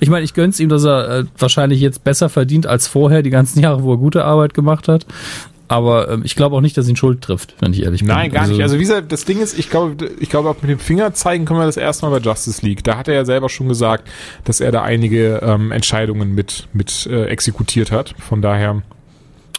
[0.00, 3.30] Ich meine, ich gönn's ihm, dass er äh, wahrscheinlich jetzt besser verdient als vorher, die
[3.30, 5.06] ganzen Jahre, wo er gute Arbeit gemacht hat.
[5.68, 8.08] Aber ähm, ich glaube auch nicht, dass ihn Schuld trifft, wenn ich ehrlich bin.
[8.08, 8.62] Nein, gar nicht.
[8.62, 11.44] Also wie gesagt, das Ding ist, ich glaube, ich glaube, auch mit dem Finger zeigen
[11.44, 12.84] können wir das erste Mal bei Justice League.
[12.84, 14.08] Da hat er ja selber schon gesagt,
[14.44, 18.14] dass er da einige ähm, Entscheidungen mit, mit äh, exekutiert hat.
[18.18, 18.82] Von daher,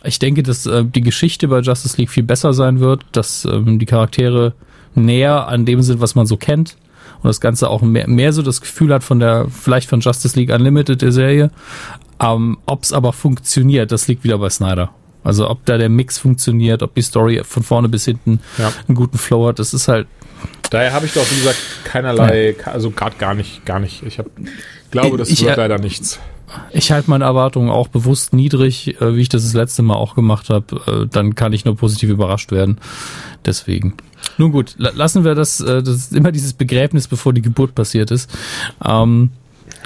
[0.03, 3.79] Ich denke, dass äh, die Geschichte bei Justice League viel besser sein wird, dass ähm,
[3.79, 4.53] die Charaktere
[4.93, 6.77] näher an dem sind, was man so kennt
[7.25, 10.37] und das Ganze auch mehr, mehr so das Gefühl hat von der, vielleicht von Justice
[10.39, 11.49] League Unlimited, der Serie.
[12.21, 14.91] Ähm, ob es aber funktioniert, das liegt wieder bei Snyder.
[15.23, 18.71] Also ob da der Mix funktioniert, ob die Story von vorne bis hinten Ja.
[18.87, 20.07] einen guten Flow hat, das ist halt,
[20.69, 24.03] daher habe ich doch, wie gesagt, keinerlei, also gerade gar nicht, gar nicht.
[24.03, 24.27] Ich hab,
[24.91, 26.19] glaube, das Ich- wird äh, leider nichts.
[26.71, 30.13] ich halte meine Erwartungen auch bewusst niedrig, äh, wie ich das das letzte Mal auch
[30.13, 31.05] gemacht habe.
[31.05, 32.77] Äh, dann kann ich nur positiv überrascht werden.
[33.45, 33.95] Deswegen.
[34.37, 37.75] Nun gut, la lassen wir das, äh, das ist immer dieses Begräbnis, bevor die Geburt
[37.75, 38.29] passiert ist.
[38.83, 39.29] Ähm,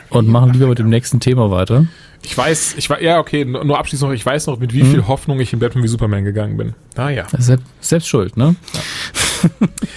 [0.09, 1.85] und machen lieber mit dem nächsten Thema weiter.
[2.23, 4.77] Ich weiß, ich war, ja, okay, nur abschließend noch, ich weiß noch, mit Mhm.
[4.77, 6.73] wie viel Hoffnung ich in Batman wie Superman gegangen bin.
[6.95, 7.27] Ah ja.
[7.37, 8.55] Selbst, selbst schuld, ne?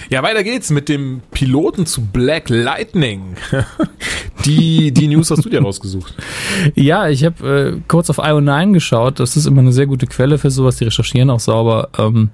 [0.09, 3.35] Ja, weiter geht's mit dem Piloten zu Black Lightning.
[4.45, 6.15] die, die News hast du dir rausgesucht.
[6.75, 9.19] Ja, ich habe äh, kurz auf IO9 geschaut.
[9.19, 10.77] Das ist immer eine sehr gute Quelle für sowas.
[10.77, 11.89] Die recherchieren auch sauber.
[11.97, 12.29] Ähm,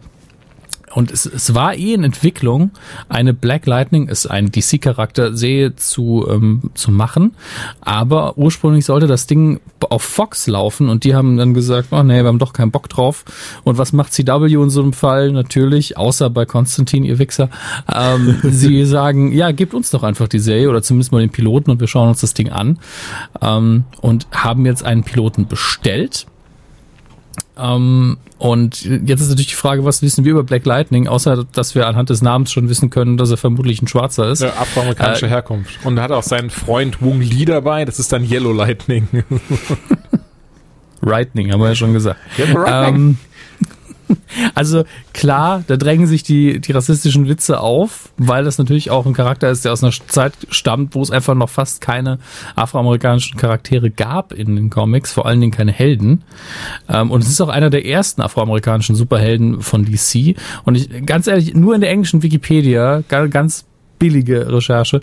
[0.93, 2.71] und es, es war eh in Entwicklung,
[3.09, 7.35] eine Black Lightning ist ein DC-Charakter Serie zu, ähm, zu machen.
[7.81, 12.21] Aber ursprünglich sollte das Ding auf Fox laufen und die haben dann gesagt, oh nee,
[12.21, 13.25] wir haben doch keinen Bock drauf.
[13.63, 15.31] Und was macht CW in so einem Fall?
[15.31, 17.49] Natürlich, außer bei Konstantin, ihr Wichser.
[17.93, 21.71] Ähm, sie sagen, ja, gebt uns doch einfach die Serie oder zumindest mal den Piloten
[21.71, 22.79] und wir schauen uns das Ding an.
[23.41, 26.25] Ähm, und haben jetzt einen Piloten bestellt.
[27.57, 31.75] Ähm, und jetzt ist natürlich die Frage, was wissen wir über Black Lightning, außer dass
[31.75, 34.41] wir anhand des Namens schon wissen können, dass er vermutlich ein Schwarzer ist.
[34.41, 35.85] Ja, afroamerikanische äh, Herkunft.
[35.85, 39.07] Und er hat auch seinen Freund Wung Lee dabei, das ist dann Yellow Lightning.
[41.01, 42.19] Lightning, haben wir ja schon gesagt.
[42.37, 43.17] Ja, ähm,
[44.55, 49.13] also klar, da drängen sich die, die rassistischen Witze auf, weil das natürlich auch ein
[49.13, 52.19] Charakter ist, der aus einer Zeit stammt, wo es einfach noch fast keine
[52.55, 56.23] afroamerikanischen Charaktere gab in den Comics, vor allen Dingen keine Helden.
[56.87, 60.35] Ähm, und es ist auch einer der ersten afroamerikanischen Superhelden von DC.
[60.65, 63.65] Und ich, ganz ehrlich, nur in der englischen Wikipedia, ganz
[63.99, 65.01] billige Recherche.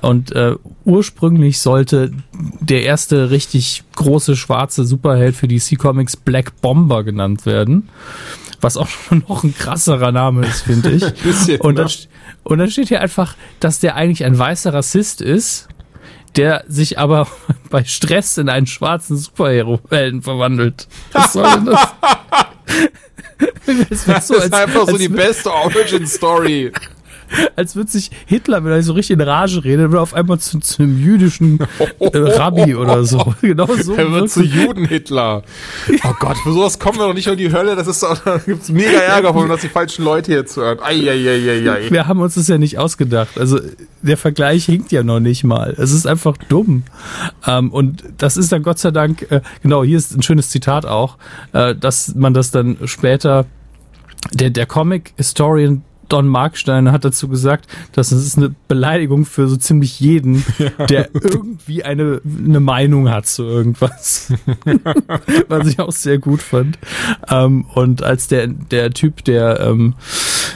[0.00, 7.04] Und äh, ursprünglich sollte der erste richtig große schwarze Superheld für DC Comics Black Bomber
[7.04, 7.88] genannt werden
[8.60, 11.12] was auch schon noch ein krasserer Name ist, finde ich.
[11.22, 11.90] bisschen, und, dann,
[12.44, 15.68] und dann steht hier einfach, dass der eigentlich ein weißer Rassist ist,
[16.36, 17.26] der sich aber
[17.70, 20.88] bei Stress in einen schwarzen Superhero-Helden verwandelt.
[21.12, 21.88] Was soll denn das?
[23.88, 26.72] das, das so, ist als, einfach so die beste Origin-Story
[27.56, 30.82] als würde sich Hitler, wenn er so richtig in Rage redet, auf einmal zu, zu
[30.82, 31.58] einem jüdischen
[31.98, 33.18] äh, Rabbi oder so.
[33.40, 33.94] Genau so.
[33.94, 35.42] Er wird zu Juden-Hitler.
[36.04, 37.76] Oh Gott, für sowas kommen wir doch nicht in die Hölle.
[37.76, 40.78] Das ist doch, da gibt's mega Ärger, wenn das die falschen Leute jetzt hören.
[40.80, 41.90] Eieieiei.
[41.90, 43.38] Wir haben uns das ja nicht ausgedacht.
[43.38, 43.58] Also
[44.02, 45.74] der Vergleich hinkt ja noch nicht mal.
[45.78, 46.84] Es ist einfach dumm.
[47.46, 50.84] Ähm, und das ist dann Gott sei Dank, äh, genau, hier ist ein schönes Zitat
[50.86, 51.16] auch,
[51.52, 53.46] äh, dass man das dann später
[54.32, 60.00] der, der Comic-Historian Don Markstein hat dazu gesagt, dass es eine Beleidigung für so ziemlich
[60.00, 60.44] jeden,
[60.88, 64.32] der irgendwie eine, eine Meinung hat zu irgendwas.
[65.48, 66.78] Was ich auch sehr gut fand.
[67.30, 69.94] Ähm, und als der, der Typ, der, ähm,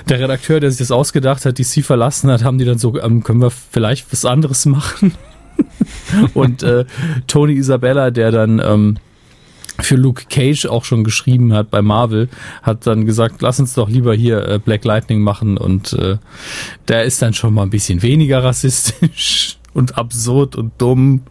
[0.09, 2.99] der Redakteur, der sich das ausgedacht hat, die sie verlassen hat, haben die dann so,
[3.01, 5.15] ähm, können wir vielleicht was anderes machen?
[6.35, 6.85] und äh,
[7.27, 8.99] Tony Isabella, der dann ähm,
[9.83, 12.29] für Luke Cage auch schon geschrieben hat bei Marvel,
[12.62, 16.18] hat dann gesagt, lass uns doch lieber hier äh, Black Lightning machen und äh,
[16.88, 21.23] der ist dann schon mal ein bisschen weniger rassistisch und absurd und dumm.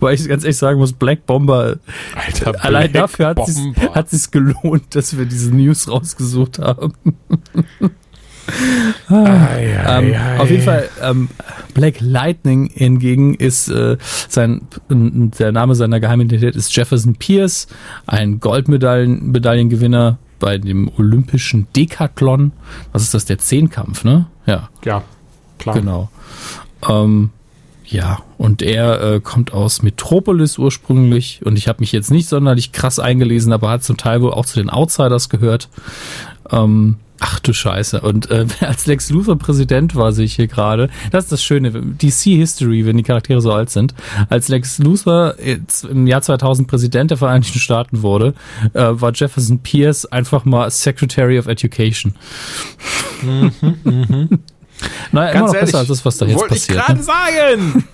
[0.00, 1.76] Weil ich ganz ehrlich sagen muss, Black Bomber,
[2.16, 3.34] Alter, Black allein dafür
[3.94, 6.92] hat es gelohnt, dass wir diese News rausgesucht haben.
[9.08, 10.40] Ai, ai, ähm, ai.
[10.40, 11.28] Auf jeden Fall, ähm,
[11.74, 13.96] Black Lightning hingegen ist äh,
[14.28, 17.68] sein, der Name seiner Geheimidentität ist Jefferson Pierce,
[18.06, 22.52] ein Goldmedaillengewinner bei dem Olympischen Decathlon.
[22.92, 23.24] Was ist das?
[23.26, 24.26] Der Zehnkampf, ne?
[24.46, 24.68] Ja.
[24.84, 25.02] Ja,
[25.58, 25.76] klar.
[25.76, 26.10] Genau.
[26.88, 27.30] Ähm,
[27.90, 32.70] ja, und er äh, kommt aus Metropolis ursprünglich und ich habe mich jetzt nicht sonderlich
[32.72, 35.68] krass eingelesen, aber hat zum Teil wohl auch zu den Outsiders gehört.
[36.50, 38.00] Ähm, Ach du Scheiße.
[38.00, 40.88] Und äh, als Lex Luthor Präsident war, sehe ich hier gerade.
[41.10, 43.94] Das ist das Schöne, DC History, wenn die Charaktere so alt sind.
[44.28, 48.34] Als Lex Luthor im Jahr 2000 Präsident der Vereinigten Staaten wurde,
[48.72, 52.14] äh, war Jefferson Pierce einfach mal Secretary of Education.
[53.22, 53.52] Mhm,
[53.84, 54.28] mhm.
[55.12, 56.78] Naja, Ganz immer noch ehrlich, besser als das, was da jetzt passiert.
[56.80, 57.02] Ich gerade ne?
[57.02, 57.84] sagen!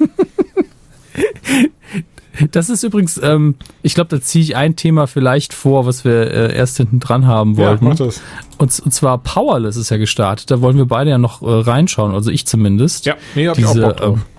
[2.50, 6.30] Das ist übrigens, ähm, ich glaube, da ziehe ich ein Thema vielleicht vor, was wir
[6.30, 7.84] äh, erst hinten dran haben wollten.
[7.84, 8.20] Ja, mach das.
[8.58, 10.50] Und, und zwar Powerless ist ja gestartet.
[10.50, 13.06] Da wollen wir beide ja noch äh, reinschauen, also ich zumindest.
[13.06, 14.18] Ja, nee, hab diese, ich auch Bock drauf.
[14.18, 14.36] Äh,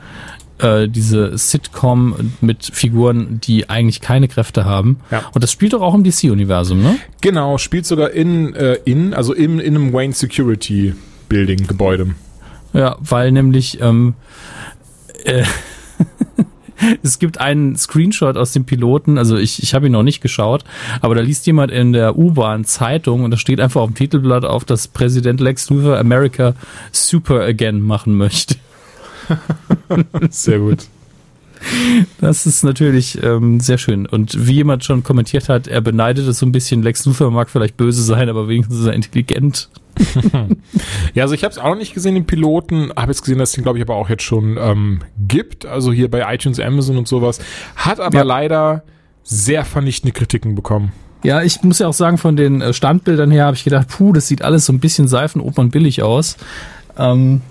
[0.59, 4.99] äh, diese Sitcom mit Figuren, die eigentlich keine Kräfte haben.
[5.11, 5.23] Ja.
[5.33, 6.97] Und das spielt doch auch im DC-Universum, ne?
[7.21, 10.95] Genau, spielt sogar in, äh, in also in, in einem Wayne Security
[11.29, 12.15] Building, Gebäude.
[12.73, 14.15] Ja, weil nämlich ähm,
[15.25, 15.43] äh,
[17.03, 20.63] es gibt einen Screenshot aus dem Piloten, also ich, ich habe ihn noch nicht geschaut,
[21.01, 24.45] aber da liest jemand in der U-Bahn Zeitung und da steht einfach auf dem Titelblatt
[24.45, 26.53] auf, dass Präsident Lex Luthor America
[26.91, 28.55] Super Again machen möchte.
[30.29, 30.87] Sehr gut.
[32.21, 34.05] Das ist natürlich ähm, sehr schön.
[34.05, 36.83] Und wie jemand schon kommentiert hat, er beneidet es so ein bisschen.
[36.83, 39.69] Lex Luthor mag vielleicht böse sein, aber wenigstens ist er intelligent.
[41.13, 42.91] ja, also ich habe es auch noch nicht gesehen, den Piloten.
[42.95, 45.65] Habe jetzt gesehen, dass es den, glaube ich, aber auch jetzt schon ähm, gibt.
[45.65, 47.39] Also hier bei iTunes, Amazon und sowas.
[47.75, 48.23] Hat aber ja.
[48.23, 48.83] leider
[49.23, 50.91] sehr vernichtende Kritiken bekommen.
[51.23, 54.13] Ja, ich muss ja auch sagen, von den äh, Standbildern her habe ich gedacht, puh,
[54.13, 56.37] das sieht alles so ein bisschen Seifenopern billig aus.
[56.97, 57.41] Ähm,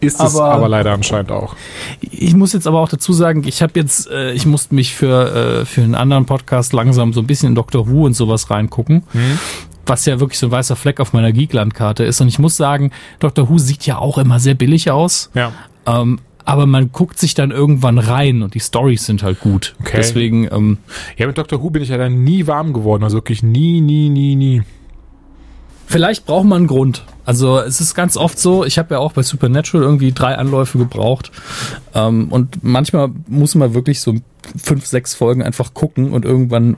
[0.00, 1.54] ist aber, es aber leider anscheinend auch.
[2.00, 5.60] Ich muss jetzt aber auch dazu sagen, ich habe jetzt, äh, ich musste mich für,
[5.60, 9.02] äh, für einen anderen Podcast langsam so ein bisschen in Doctor Who und sowas reingucken.
[9.12, 9.38] Mhm
[9.86, 12.20] was ja wirklich so ein weißer Fleck auf meiner Geekland-Karte ist.
[12.20, 13.48] Und ich muss sagen, Dr.
[13.48, 15.30] Who sieht ja auch immer sehr billig aus.
[15.34, 15.52] Ja.
[15.86, 19.74] Ähm, aber man guckt sich dann irgendwann rein und die Stories sind halt gut.
[19.80, 19.98] Okay.
[19.98, 20.48] Deswegen.
[20.50, 20.78] Ähm,
[21.16, 21.62] ja, mit Dr.
[21.62, 23.04] Who bin ich ja dann nie warm geworden.
[23.04, 24.62] Also wirklich nie, nie, nie, nie.
[25.86, 27.04] Vielleicht braucht man einen Grund.
[27.24, 30.78] Also es ist ganz oft so, ich habe ja auch bei Supernatural irgendwie drei Anläufe
[30.78, 31.30] gebraucht.
[31.94, 34.14] Ähm, und manchmal muss man wirklich so
[34.56, 36.76] fünf, sechs Folgen einfach gucken und irgendwann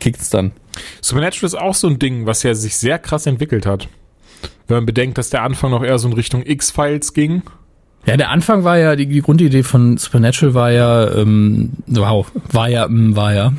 [0.00, 0.52] kickt's dann.
[1.00, 3.88] Supernatural ist auch so ein Ding, was ja sich sehr krass entwickelt hat.
[4.66, 7.42] Wenn man bedenkt, dass der Anfang noch eher so in Richtung X-Files ging.
[8.06, 12.68] Ja, der Anfang war ja, die, die Grundidee von Supernatural war ja, ähm, wow, war
[12.68, 13.52] ja, mm, war ja.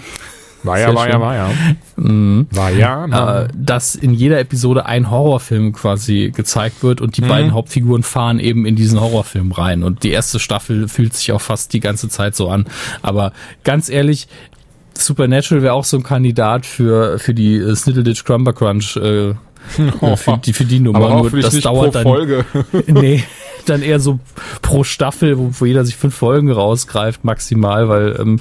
[0.64, 1.50] War ja, war ja, war ja.
[1.96, 2.48] Mhm.
[2.50, 3.06] War ja.
[3.08, 3.44] na.
[3.44, 7.28] äh, dass in jeder Episode ein Horrorfilm quasi gezeigt wird und die Mhm.
[7.28, 9.84] beiden Hauptfiguren fahren eben in diesen Horrorfilm rein.
[9.84, 12.66] Und die erste Staffel fühlt sich auch fast die ganze Zeit so an.
[13.04, 13.32] Aber
[13.64, 14.28] ganz ehrlich,
[14.98, 20.16] Supernatural wäre auch so ein Kandidat für, für die äh, Sniddleditch Crumber Crunch, äh, äh,
[20.18, 21.00] für, die, für die Nummer.
[21.00, 22.46] aber Nur das dauert pro dann, Folge.
[22.88, 23.24] nee,
[23.66, 24.20] dann eher so
[24.62, 28.40] pro Staffel, wo, wo jeder sich fünf Folgen rausgreift maximal, weil ähm,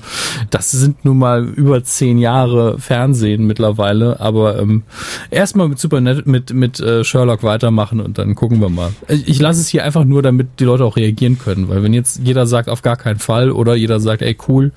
[0.50, 4.20] das sind nun mal über zehn Jahre Fernsehen mittlerweile.
[4.20, 4.82] Aber ähm,
[5.30, 8.92] erstmal mit Supernet mit mit äh, Sherlock weitermachen und dann gucken wir mal.
[9.08, 11.94] Ich, ich lasse es hier einfach nur, damit die Leute auch reagieren können, weil wenn
[11.94, 14.72] jetzt jeder sagt auf gar keinen Fall oder jeder sagt, ey cool,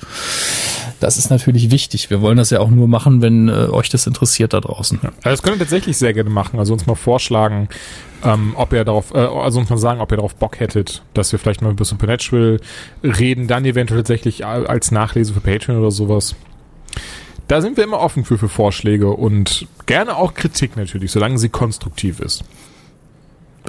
[1.00, 2.10] das ist natürlich wichtig.
[2.10, 5.00] Wir wollen das ja auch nur machen, wenn äh, euch das interessiert da draußen.
[5.02, 6.60] Also das könnt ihr tatsächlich sehr gerne machen.
[6.60, 7.70] Also uns mal vorschlagen,
[8.24, 11.32] ähm, ob ihr darauf, äh, also uns mal sagen, ob ihr darauf Bock hättet, dass
[11.32, 12.60] wir vielleicht mal über Supernatural
[13.04, 16.36] reden, dann eventuell tatsächlich als Nachlese für Patreon oder sowas.
[17.48, 21.50] Da sind wir immer offen für, für Vorschläge und gerne auch Kritik natürlich, solange sie
[21.50, 22.44] konstruktiv ist.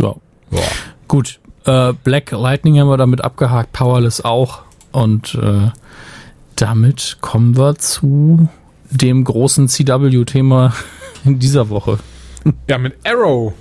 [0.01, 0.15] Ja.
[0.51, 0.61] Ja.
[1.07, 4.63] Gut, äh, Black Lightning haben wir damit abgehakt, Powerless auch.
[4.91, 5.71] Und äh,
[6.61, 8.49] damit kommen wir zu
[8.91, 10.75] dem großen CW-Thema
[11.25, 11.99] in dieser Woche.
[12.69, 13.53] Ja, mit Arrow.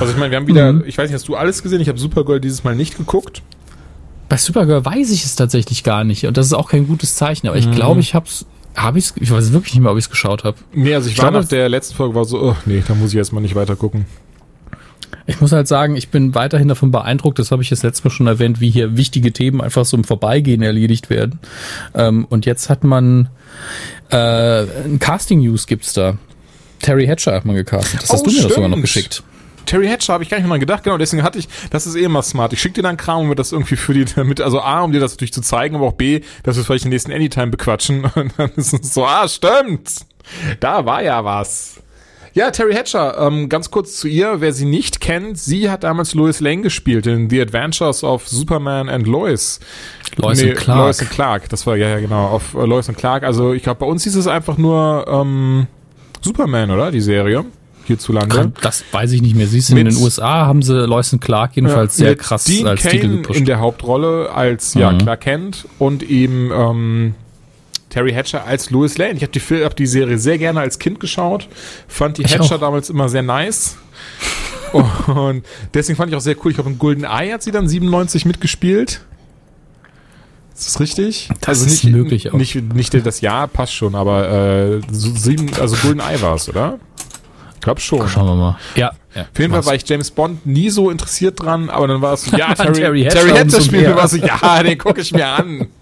[0.00, 0.84] Also ich meine, wir haben wieder, Mhm.
[0.86, 1.80] ich weiß nicht, hast du alles gesehen?
[1.80, 3.42] Ich habe Supergirl dieses Mal nicht geguckt.
[4.28, 6.26] Bei Supergirl weiß ich es tatsächlich gar nicht.
[6.26, 7.48] Und das ist auch kein gutes Zeichen.
[7.48, 7.72] Aber ich Mhm.
[7.72, 8.46] glaube, ich hab's.
[8.74, 10.56] Hab ich's, ich weiß wirklich nicht mehr, ob ich es geschaut habe.
[10.72, 12.94] Nee, also ich, Ich war glaube, nach der letzten Folge war so, oh, nee, da
[12.94, 14.06] muss ich erstmal nicht weiter gucken.
[15.26, 18.14] Ich muss halt sagen, ich bin weiterhin davon beeindruckt, das habe ich das letzte Mal
[18.14, 21.38] schon erwähnt, wie hier wichtige Themen einfach so im Vorbeigehen erledigt werden.
[21.94, 23.28] Ähm, und jetzt hat man
[24.10, 26.16] äh, ein Casting-News gibt's da.
[26.80, 28.02] Terry Hatcher hat man gecastet.
[28.02, 29.22] Das hast Oh, du mir das sogar noch geschickt.
[29.64, 31.94] Terry Hatcher habe ich gar nicht mehr dran gedacht, genau, deswegen hatte ich, das ist
[31.94, 32.52] eh immer smart.
[32.52, 34.90] Ich schicke dir dann Kram, um mir das irgendwie für die, damit, also A, um
[34.92, 38.04] dir das natürlich zu zeigen, aber auch B, dass wir vielleicht den nächsten Anytime bequatschen.
[38.14, 39.88] Und dann ist es so, ah, stimmt.
[40.58, 41.80] Da war ja was.
[42.34, 46.14] Ja, Terry Hatcher, ähm, ganz kurz zu ihr, wer sie nicht kennt, sie hat damals
[46.14, 49.60] Lois Lane gespielt in The Adventures of Superman and Lois.
[50.16, 50.78] Lois und Clark.
[50.78, 53.22] Lois und Clark, das war, ja, ja, genau, auf äh, Lois und Clark.
[53.22, 55.66] Also ich glaube, bei uns hieß es einfach nur ähm,
[56.22, 56.90] Superman, oder?
[56.90, 57.44] Die Serie
[57.84, 58.52] hierzulande.
[58.60, 59.46] Das weiß ich nicht mehr.
[59.48, 62.66] Siehst du, in den USA haben sie Lois und Clark jedenfalls Ja, sehr krass Dean
[62.68, 63.38] als Cain Titel gepusht.
[63.40, 64.98] in der Hauptrolle als ja Mhm.
[64.98, 67.14] Clark Kent und eben ähm,
[67.92, 69.12] Terry Hatcher als Louis Lane.
[69.12, 71.46] Ich habe die, hab die Serie sehr gerne als Kind geschaut,
[71.86, 72.60] fand die Ich Hatcher auch.
[72.60, 73.76] damals immer sehr nice.
[74.72, 76.50] Und deswegen fand ich auch sehr cool.
[76.50, 79.02] Ich glaube, in Golden Eye hat sie dann 97 mitgespielt.
[80.54, 81.28] Ist das richtig?
[81.42, 82.34] Das ist möglich auch.
[82.34, 86.78] Nicht, nicht das Jahr passt schon, aber äh, sieben, also Golden Eye war es, oder?
[87.56, 88.08] Ich glaube schon.
[88.08, 88.58] Schauen wir mal.
[88.74, 88.92] Ja.
[89.14, 92.14] ja Auf jeden Fall war ich James Bond nie so interessiert dran, aber dann war
[92.14, 95.12] es so, ja, Terry Terry, Hatcher Terry Hatcher mir was, so, ja, den gucke ich
[95.12, 95.66] mir an.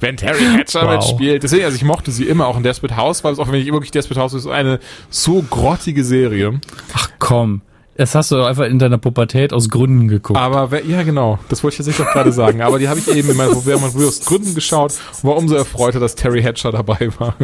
[0.00, 0.96] Wenn Terry Hatcher Wow.
[0.96, 3.60] mitspielt, deswegen, also ich mochte sie immer, auch in Desperate House, weil es auch wenn
[3.60, 4.78] ich wirklich Desperate House ist, eine
[5.10, 6.60] so grottige Serie.
[6.94, 7.62] Ach komm.
[7.98, 10.38] Das hast du doch einfach in deiner Pubertät aus Gründen geguckt.
[10.38, 12.60] Aber wer, ja, genau, das wollte ich tatsächlich auch gerade sagen.
[12.60, 15.98] Aber die habe ich eben in meiner Jugend aus Gründen geschaut und war umso erfreuter,
[15.98, 17.34] dass Terry Hatcher dabei war.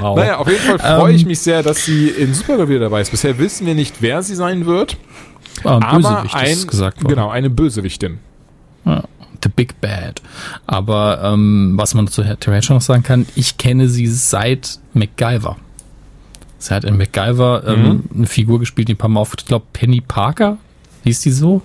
[0.00, 0.16] wow.
[0.16, 1.28] Naja, auf jeden Fall freue ich Ähm.
[1.28, 3.10] mich sehr, dass sie in Supergirl wieder dabei ist.
[3.10, 4.96] Bisher wissen wir nicht, wer sie sein wird.
[5.64, 7.08] Ah, ein aber Bösewicht ein, ist gesagt worden.
[7.14, 8.18] genau, eine Bösewichtin.
[8.84, 9.02] Ja,
[9.42, 10.20] The Big Bad.
[10.66, 15.56] Aber ähm, was man zu Terry Hatcher noch sagen kann, ich kenne sie seit MacGyver.
[16.58, 18.02] Sie hat in MacGyver ähm, Mhm.
[18.16, 20.58] eine Figur gespielt, die ein paar Mal auf, ich glaube, Penny Parker.
[21.04, 21.62] Hieß die so?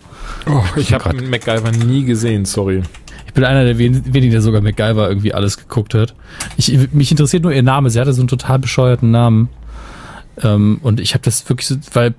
[0.48, 2.82] Oh, ich habe MacGyver nie gesehen, sorry.
[3.28, 6.16] Ich bin einer der wen- wenigen, der sogar MacGyver irgendwie alles geguckt hat.
[6.56, 7.90] Ich, mich interessiert nur ihr Name.
[7.90, 9.50] Sie hatte so einen total bescheuerten Namen.
[10.42, 12.14] Ähm, und ich habe das wirklich so, weil.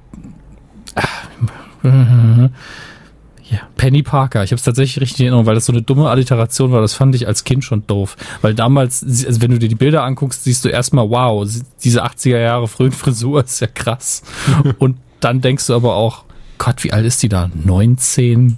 [3.51, 4.43] Ja, Penny Parker.
[4.43, 6.81] Ich habe es tatsächlich richtig in Erinnerung, weil das so eine dumme Alliteration war.
[6.81, 8.17] Das fand ich als Kind schon doof.
[8.43, 11.49] Weil damals, also wenn du dir die Bilder anguckst, siehst du erstmal, wow,
[11.85, 14.23] diese 80er Jahre frühen Frisur ist ja krass.
[14.79, 16.25] und dann denkst du aber auch,
[16.59, 17.51] Gott, wie alt ist die da?
[17.55, 18.57] 19?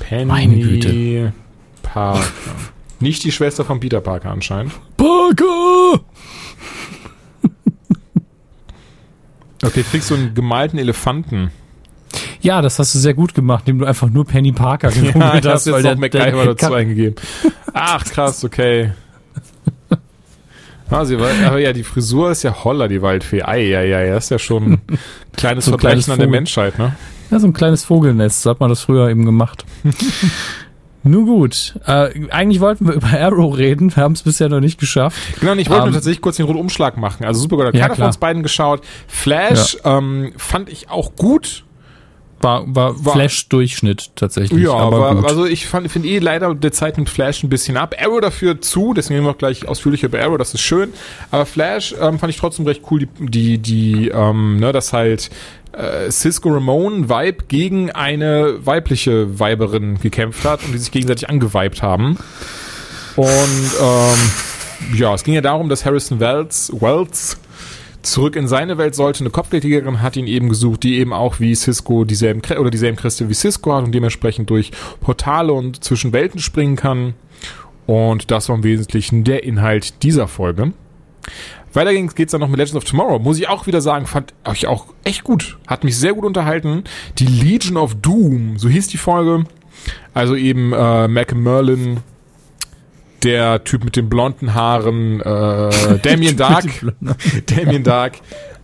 [0.00, 1.32] Penny Meine Güte.
[1.82, 2.22] Parker.
[3.00, 4.72] Nicht die Schwester von Peter Parker anscheinend.
[4.96, 6.00] Parker!
[9.62, 11.50] Okay, kriegst du einen gemalten Elefanten.
[12.40, 15.32] Ja, das hast du sehr gut gemacht, indem du einfach nur Penny Parker gegoogelt Ja,
[15.32, 15.44] hast.
[15.44, 17.14] hast jetzt noch der- MacGyver dazu eingegeben.
[17.74, 18.92] Ach, krass, okay.
[20.92, 23.42] Ah, sie war, aber ja, die Frisur ist ja Holler, die Waldfee.
[23.44, 24.80] Ei, ja, ja, ja, ist ja schon ein
[25.36, 26.26] kleines So ein Verbrechen kleines an der.
[26.28, 26.96] Menschheit, ne?
[27.30, 29.64] Ja, so ein kleines Vogelnest, so hat man das früher eben gemacht.
[31.04, 34.80] Nun gut, äh, eigentlich wollten wir über Arrow reden, wir haben es bisher noch nicht
[34.80, 35.16] geschafft.
[35.38, 37.24] Genau, und ich wollte Ähm, tatsächlich kurz den Rundumschlag machen.
[37.24, 38.08] Also Supergirl hat Ja, keiner von klar.
[38.08, 38.82] uns beiden geschaut.
[39.06, 41.64] Flash ähm, fand ich auch gut.
[42.42, 44.62] War, war, War- Flash-Durchschnitt tatsächlich.
[44.64, 45.26] Ja, aber gut.
[45.26, 47.94] also ich finde eh leider der Zeit mit Flash ein bisschen ab.
[48.00, 50.92] Arrow dafür zu, deswegen reden wir auch gleich ausführlicher über Arrow, das ist schön.
[51.30, 55.30] Aber Flash ähm, fand ich trotzdem recht cool, die, die, die ähm, ne, dass halt
[55.72, 61.82] äh, Cisco Ramon Vibe gegen eine weibliche Weiberin gekämpft hat und die sich gegenseitig angeweibt
[61.82, 62.16] haben.
[63.16, 67.38] Und ähm, ja, es ging ja darum, dass Harrison Wells, Wells
[68.02, 69.20] zurück in seine Welt sollte.
[69.20, 73.28] Eine Kopfgeldjägerin hat ihn eben gesucht, die eben auch wie Cisco dieselben oder dieselben Kräfte
[73.28, 74.70] wie Cisco hat und dementsprechend durch
[75.00, 77.14] Portale und zwischen Welten springen kann.
[77.86, 80.72] Und das war im Wesentlichen der Inhalt dieser Folge.
[81.72, 83.18] Weiter geht's geht's dann noch mit Legends of Tomorrow.
[83.18, 85.58] Muss ich auch wieder sagen, fand ich auch echt gut.
[85.66, 86.84] Hat mich sehr gut unterhalten.
[87.18, 89.44] Die Legion of Doom, so hieß die Folge.
[90.12, 91.98] Also eben äh, Malcolm Merlin,
[93.22, 96.66] der Typ mit den blonden Haaren, äh, Damien Dark,
[97.46, 98.18] Damien Dark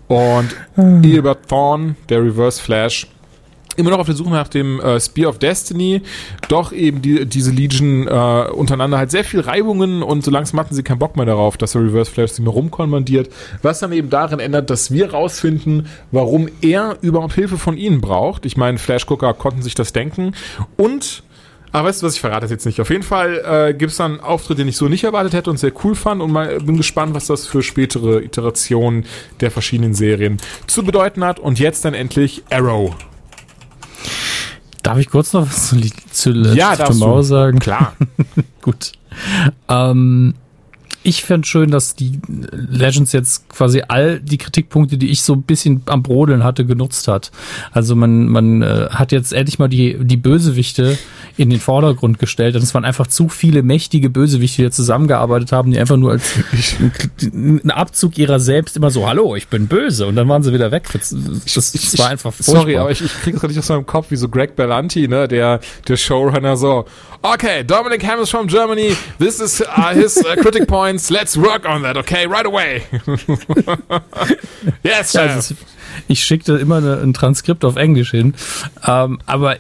[0.09, 0.55] und
[1.03, 3.09] Gilbert Thorne, der Reverse Flash.
[3.77, 6.01] Immer noch auf der Suche nach dem äh, Spear of Destiny.
[6.49, 10.75] Doch eben die, diese Legion äh, untereinander halt sehr viel Reibungen und so langsam hatten
[10.75, 13.29] sie keinen Bock mehr darauf, dass der Reverse Flash sie mehr rumkommandiert.
[13.61, 18.47] Was dann eben darin ändert, dass wir rausfinden, warum er überhaupt Hilfe von ihnen braucht.
[18.47, 20.33] Ich meine, Flash-Gucker konnten sich das denken.
[20.79, 21.23] Und
[21.73, 22.81] aber weißt du was, ich verrate das jetzt nicht.
[22.81, 25.51] Auf jeden Fall äh, gibt es dann einen Auftritt, den ich so nicht erwartet hätte
[25.51, 29.05] und sehr cool fand und mal bin gespannt, was das für spätere Iterationen
[29.41, 31.39] der verschiedenen Serien zu bedeuten hat.
[31.39, 32.95] Und jetzt dann endlich Arrow.
[34.83, 35.81] Darf ich kurz noch was zu,
[36.13, 37.59] zu Ja, darfst Tomorrow sagen?
[37.59, 37.97] Klar.
[38.63, 38.93] Gut.
[39.69, 40.35] Ähm,
[41.07, 42.19] ich fände schön, dass die
[42.51, 47.07] Legends jetzt quasi all die Kritikpunkte, die ich so ein bisschen am Brodeln hatte, genutzt
[47.07, 47.31] hat.
[47.71, 50.99] Also man, man äh, hat jetzt endlich mal die, die Bösewichte
[51.37, 52.57] in den Vordergrund gestellt.
[52.57, 56.11] Und es waren einfach zu viele mächtige Bösewichte, die da zusammengearbeitet haben, die einfach nur
[56.11, 56.35] als
[57.23, 60.09] ein Abzug ihrer selbst immer so, hallo, ich bin böse.
[60.09, 60.89] Und dann waren sie wieder weg.
[60.93, 61.11] Das,
[61.55, 62.63] das, das war einfach furchtbar.
[62.63, 65.29] Sorry, aber ich, ich kriege das nicht aus meinem Kopf, wie so Greg Berlanti, ne,
[65.29, 66.85] der, der Showrunner so,
[67.23, 70.67] okay, Dominic Hammes from Germany, this is uh, his uh, critic
[70.97, 72.83] points, let's work on that, okay, right away.
[74.83, 75.55] yes, Ja, also
[76.09, 78.35] ich schickte immer eine, ein Transkript auf Englisch hin.
[78.87, 79.57] Ähm, aber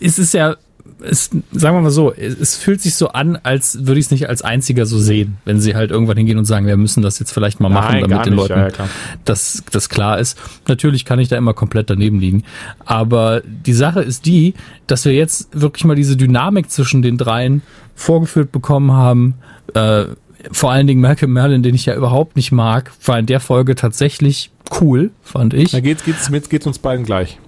[0.00, 0.56] es ist ja,
[1.02, 4.10] es, sagen wir mal so, es, es fühlt sich so an, als würde ich es
[4.10, 7.18] nicht als einziger so sehen, wenn sie halt irgendwann hingehen und sagen, wir müssen das
[7.18, 8.88] jetzt vielleicht mal machen, Nein, damit den nicht, Leuten ja, ja, klar.
[9.24, 10.38] das, das klar ist.
[10.68, 12.44] Natürlich kann ich da immer komplett daneben liegen.
[12.84, 14.54] Aber die Sache ist die,
[14.86, 17.62] dass wir jetzt wirklich mal diese Dynamik zwischen den dreien
[17.94, 19.34] vorgeführt bekommen haben.
[19.74, 20.06] Äh,
[20.52, 23.74] vor allen Dingen Malcolm Merlin, den ich ja überhaupt nicht mag, war in der Folge
[23.74, 25.72] tatsächlich cool, fand ich.
[25.72, 27.38] Da geht's, geht's, mit, geht's uns beiden gleich.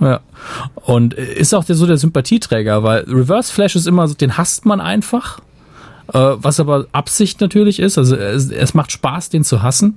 [0.00, 0.20] Ja.
[0.74, 4.66] Und ist auch der, so der Sympathieträger, weil Reverse Flash ist immer so, den hasst
[4.66, 5.40] man einfach.
[6.12, 7.96] Äh, was aber Absicht natürlich ist.
[7.96, 9.96] Also es, es macht Spaß, den zu hassen.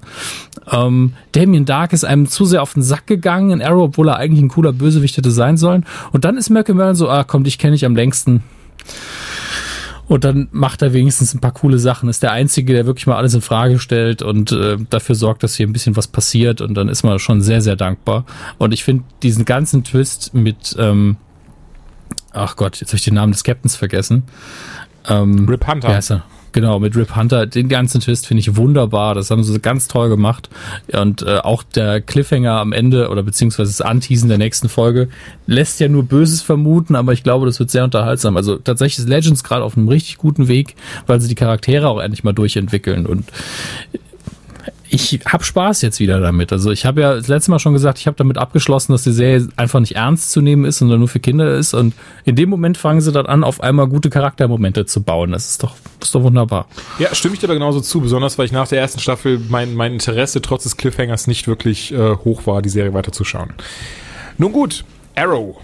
[0.72, 4.18] Ähm, Damien Dark ist einem zu sehr auf den Sack gegangen in Arrow, obwohl er
[4.18, 5.86] eigentlich ein cooler Bösewicht hätte sein sollen.
[6.12, 8.44] Und dann ist Malcolm Merlin so, ah komm, dich kenne ich am längsten.
[10.08, 12.10] Und dann macht er wenigstens ein paar coole Sachen.
[12.10, 15.56] Ist der Einzige, der wirklich mal alles in Frage stellt und äh, dafür sorgt, dass
[15.56, 16.62] hier ein bisschen was passiert.
[16.62, 18.26] Und dann ist man schon sehr, sehr dankbar.
[18.58, 21.18] Und ich finde diesen ganzen Twist mit, ähm,
[22.32, 24.24] ach Gott, jetzt habe ich den Namen des Captains vergessen.
[25.08, 25.88] Ähm, Rip Hunter.
[25.88, 26.24] Wer heißt er?
[26.56, 27.48] Genau, mit Rip Hunter.
[27.48, 29.14] Den ganzen Twist finde ich wunderbar.
[29.14, 30.50] Das haben sie ganz toll gemacht.
[30.94, 35.10] Und äh, auch der Cliffhanger am Ende oder beziehungsweise das Anteasen der nächsten Folge
[35.48, 38.38] lässt ja nur Böses vermuten, aber ich glaube, das wird sehr unterhaltsam.
[38.38, 40.76] Also tatsächlich ist Legends gerade auf einem richtig guten Weg,
[41.08, 43.06] weil sie die Charaktere auch endlich mal durchentwickeln.
[43.06, 43.26] Und
[44.96, 46.54] ich habe Spaß jetzt wieder damit.
[46.54, 49.12] Also ich habe ja das letzte Mal schon gesagt, ich habe damit abgeschlossen, dass die
[49.12, 51.74] Serie einfach nicht ernst zu nehmen ist, sondern nur für Kinder ist.
[51.74, 51.94] Und
[52.24, 55.34] in dem Moment fangen sie dann an, auf einmal gute Charaktermomente zu bauen.
[55.34, 56.68] Das ist doch, das ist doch wunderbar.
[56.98, 59.76] Ja, stimme ich dir aber genauso zu, besonders weil ich nach der ersten Staffel mein,
[59.76, 63.54] mein Interesse trotz des Cliffhangers nicht wirklich äh, hoch war, die Serie weiterzuschauen.
[64.38, 64.86] Nun gut,
[65.16, 65.58] Arrow.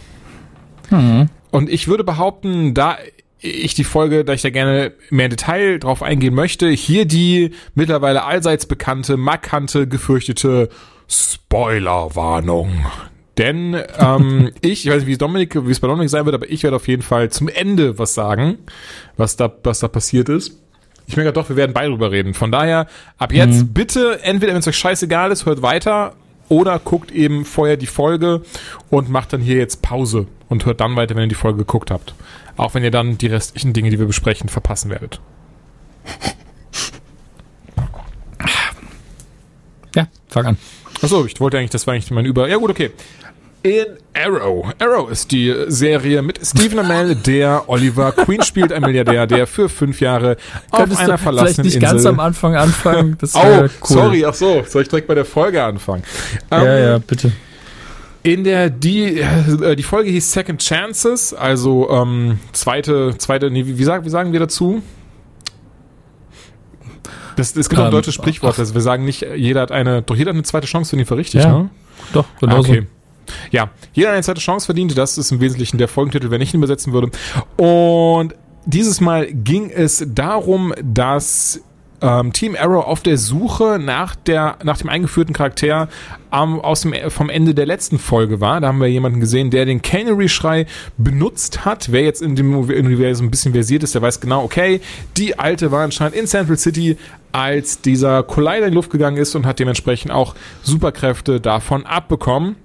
[1.51, 2.97] Und ich würde behaupten, da
[3.41, 7.51] ich die Folge, da ich da gerne mehr im Detail drauf eingehen möchte, hier die
[7.73, 10.69] mittlerweile allseits bekannte, markante, gefürchtete
[11.07, 12.85] Spoilerwarnung.
[13.37, 16.35] Denn ähm, ich, ich weiß nicht, wie es Dominik, wie es bei Dominik sein wird,
[16.35, 18.59] aber ich werde auf jeden Fall zum Ende was sagen,
[19.17, 20.57] was da, was da passiert ist.
[21.07, 22.33] Ich merke doch, wir werden beide drüber reden.
[22.33, 22.87] Von daher,
[23.17, 26.15] ab jetzt bitte, entweder wenn es euch scheißegal ist, hört weiter
[26.51, 28.41] oder guckt eben vorher die Folge
[28.89, 31.89] und macht dann hier jetzt Pause und hört dann weiter, wenn ihr die Folge geguckt
[31.89, 32.13] habt.
[32.57, 35.21] Auch wenn ihr dann die restlichen Dinge, die wir besprechen, verpassen werdet.
[39.95, 40.57] Ja, fang an.
[41.01, 42.49] Achso, ich wollte eigentlich, das war eigentlich mein Über...
[42.49, 42.91] Ja gut, okay.
[43.63, 44.65] In Arrow.
[44.79, 49.69] Arrow ist die Serie mit Stephen Amell, der Oliver Queen spielt, ein Milliardär, der für
[49.69, 50.37] fünf Jahre
[50.71, 51.89] auf Könntest einer du vielleicht verlassenen nicht Insel...
[51.91, 53.17] ganz am Anfang anfangen?
[53.21, 53.69] Das Oh, cool.
[53.81, 56.03] sorry, ach so, soll ich direkt bei der Folge anfangen?
[56.49, 57.31] Ähm, Ja, ja, bitte.
[58.23, 63.77] In der die äh, die Folge hieß Second Chances, also ähm, zweite zweite nee, wie,
[63.79, 64.81] wie sagen wie sagen wir dazu?
[67.35, 70.01] Das, es gibt auch ein Ähm, deutsches Sprichwort, also wir sagen nicht jeder hat eine
[70.03, 71.69] doch jeder hat eine zweite Chance, ich war richtig, Ja, ne?
[72.13, 72.75] Doch, Ah, genau so.
[73.51, 74.97] Ja, jeder eine zweite Chance verdient.
[74.97, 77.11] Das ist im Wesentlichen der Folgentitel, wenn ich ihn übersetzen würde.
[77.57, 81.61] Und dieses Mal ging es darum, dass
[82.01, 85.87] ähm, Team Arrow auf der Suche nach der nach dem eingeführten Charakter
[86.31, 88.59] ähm, aus dem vom Ende der letzten Folge war.
[88.59, 90.65] Da haben wir jemanden gesehen, der den Canary-Schrei
[90.97, 91.91] benutzt hat.
[91.91, 94.81] Wer jetzt in dem Universum ein bisschen versiert ist, der weiß genau, okay,
[95.17, 96.97] die alte war anscheinend in Central City,
[97.31, 102.55] als dieser Collider in die Luft gegangen ist und hat dementsprechend auch Superkräfte davon abbekommen.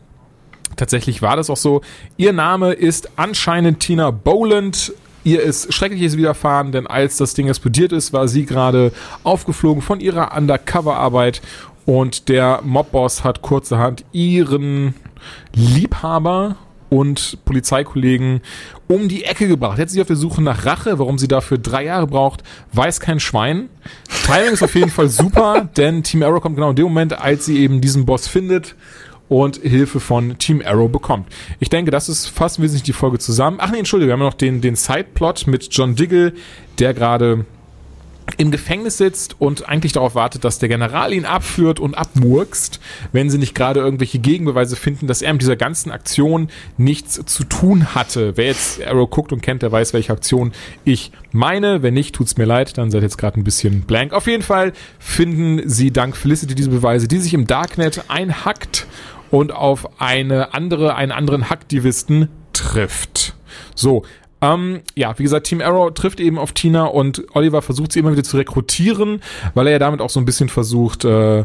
[0.77, 1.81] Tatsächlich war das auch so.
[2.17, 4.93] Ihr Name ist anscheinend Tina Boland.
[5.25, 8.93] Ihr ist Schreckliches widerfahren, denn als das Ding explodiert ist, war sie gerade
[9.25, 11.43] aufgeflogen von ihrer Undercover-Arbeit
[11.85, 14.95] und der Mobboss hat kurzerhand ihren
[15.55, 16.57] Liebhaber
[16.89, 18.41] und Polizeikollegen
[18.87, 19.79] um die Ecke gebracht.
[19.79, 20.99] Jetzt ist sie auf der Suche nach Rache.
[20.99, 23.69] Warum sie dafür drei Jahre braucht, weiß kein Schwein.
[24.27, 27.47] Timing ist auf jeden Fall super, denn Team Arrow kommt genau in dem Moment, als
[27.47, 28.77] sie eben diesen Boss findet
[29.29, 31.29] und Hilfe von Team Arrow bekommt.
[31.61, 33.59] Ich denke, das ist fast wesentlich die Folge zusammen.
[33.61, 36.33] Ach nee, Entschuldigung, wir haben noch den, den Sideplot mit John Diggle,
[36.79, 37.45] der gerade
[38.39, 42.81] im Gefängnis sitzt und eigentlich darauf wartet, dass der General ihn abführt und abmurkst,
[43.13, 47.45] wenn sie nicht gerade irgendwelche Gegenbeweise finden, dass er mit dieser ganzen Aktion nichts zu
[47.45, 48.37] tun hatte.
[48.37, 50.53] Wer jetzt Arrow guckt und kennt, der weiß, welche Aktion
[50.85, 51.83] ich meine.
[51.83, 54.13] Wenn nicht, tut's mir leid, dann seid jetzt gerade ein bisschen blank.
[54.13, 58.87] Auf jeden Fall finden sie dank Felicity diese Beweise, die sich im Darknet einhackt
[59.31, 63.35] und auf eine andere, einen anderen Hacktivisten trifft.
[63.75, 64.05] So,
[64.41, 68.13] ähm, ja, wie gesagt, Team Arrow trifft eben auf Tina und Oliver versucht sie immer
[68.13, 69.23] wieder zu rekrutieren,
[69.55, 71.45] weil er ja damit auch so ein bisschen versucht, äh,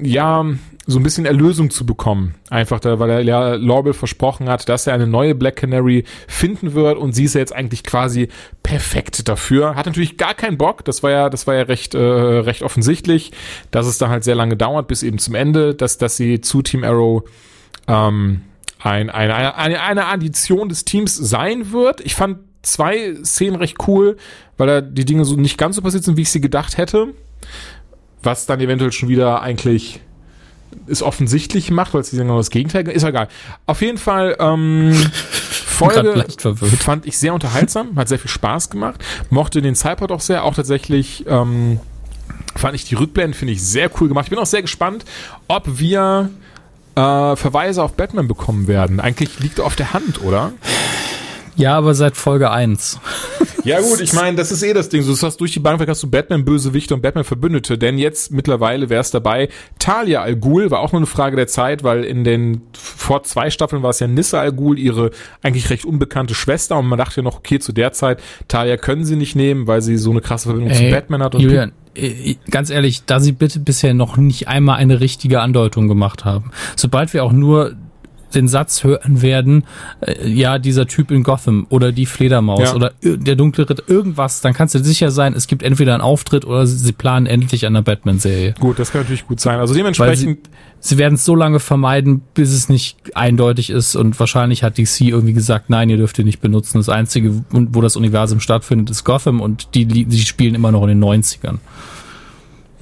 [0.00, 0.44] ja,
[0.86, 2.34] so ein bisschen Erlösung zu bekommen.
[2.50, 6.74] Einfach, da, weil er ja Laurel versprochen hat, dass er eine neue Black Canary finden
[6.74, 8.28] wird und sie ist ja jetzt eigentlich quasi
[8.62, 9.76] perfekt dafür.
[9.76, 13.32] Hat natürlich gar keinen Bock, das war ja, das war ja recht, äh, recht offensichtlich,
[13.70, 16.60] dass es dann halt sehr lange dauert, bis eben zum Ende, dass, dass sie zu
[16.60, 17.22] Team Arrow
[17.88, 18.42] ähm,
[18.78, 22.02] ein, eine, eine, eine Addition des Teams sein wird.
[22.02, 24.16] Ich fand zwei Szenen recht cool,
[24.58, 27.14] weil da die Dinge so nicht ganz so passiert sind, wie ich sie gedacht hätte.
[28.24, 30.00] Was dann eventuell schon wieder eigentlich
[30.86, 33.04] ist offensichtlich macht, weil es genau das Gegenteil ist.
[33.04, 33.28] Egal.
[33.66, 34.92] Auf jeden Fall, ähm,
[35.74, 36.24] Folge
[36.78, 40.54] fand ich sehr unterhaltsam, hat sehr viel Spaß gemacht, mochte den Cypod auch sehr, auch
[40.54, 41.80] tatsächlich, ähm,
[42.54, 44.26] fand ich die Rückblenden, finde ich sehr cool gemacht.
[44.26, 45.04] Ich bin auch sehr gespannt,
[45.48, 46.30] ob wir
[46.94, 49.00] äh, Verweise auf Batman bekommen werden.
[49.00, 50.52] Eigentlich liegt auf der Hand, oder?
[51.56, 52.98] Ja, aber seit Folge 1.
[53.64, 55.02] Ja gut, ich meine, das ist eh das Ding.
[55.02, 58.90] So, das hast durch die Bank weg hast du Batman-Bösewichte und Batman-Verbündete, denn jetzt mittlerweile
[58.90, 59.48] wäre es dabei.
[59.78, 63.48] Talia Al Ghul war auch nur eine Frage der Zeit, weil in den vor zwei
[63.50, 67.16] Staffeln war es ja Nissa Al Ghul, ihre eigentlich recht unbekannte Schwester und man dachte
[67.16, 70.20] ja noch, okay, zu der Zeit, Talia können sie nicht nehmen, weil sie so eine
[70.20, 71.72] krasse Verbindung zu Ey, Batman hat und Julian,
[72.50, 76.50] ganz ehrlich, da sie bitte bisher noch nicht einmal eine richtige Andeutung gemacht haben.
[76.76, 77.76] Sobald wir auch nur
[78.34, 79.64] den Satz hören werden,
[80.00, 82.74] äh, ja, dieser Typ in Gotham oder die Fledermaus Ja.
[82.74, 86.44] oder der dunkle Ritter, irgendwas, dann kannst du sicher sein, es gibt entweder einen Auftritt
[86.44, 88.54] oder sie, planen endlich an der Batman-Serie.
[88.60, 89.58] Gut, das kann natürlich gut sein.
[89.58, 90.46] Also Weil dementsprechend,
[90.80, 94.78] sie, sie werden es so lange vermeiden, bis es nicht eindeutig ist und wahrscheinlich hat
[94.78, 96.78] DC irgendwie gesagt, nein, ihr dürft ihn nicht benutzen.
[96.78, 100.88] Das Einzige, wo das Universum stattfindet, ist Gotham und die, die spielen immer noch in
[100.88, 101.58] den 90ern.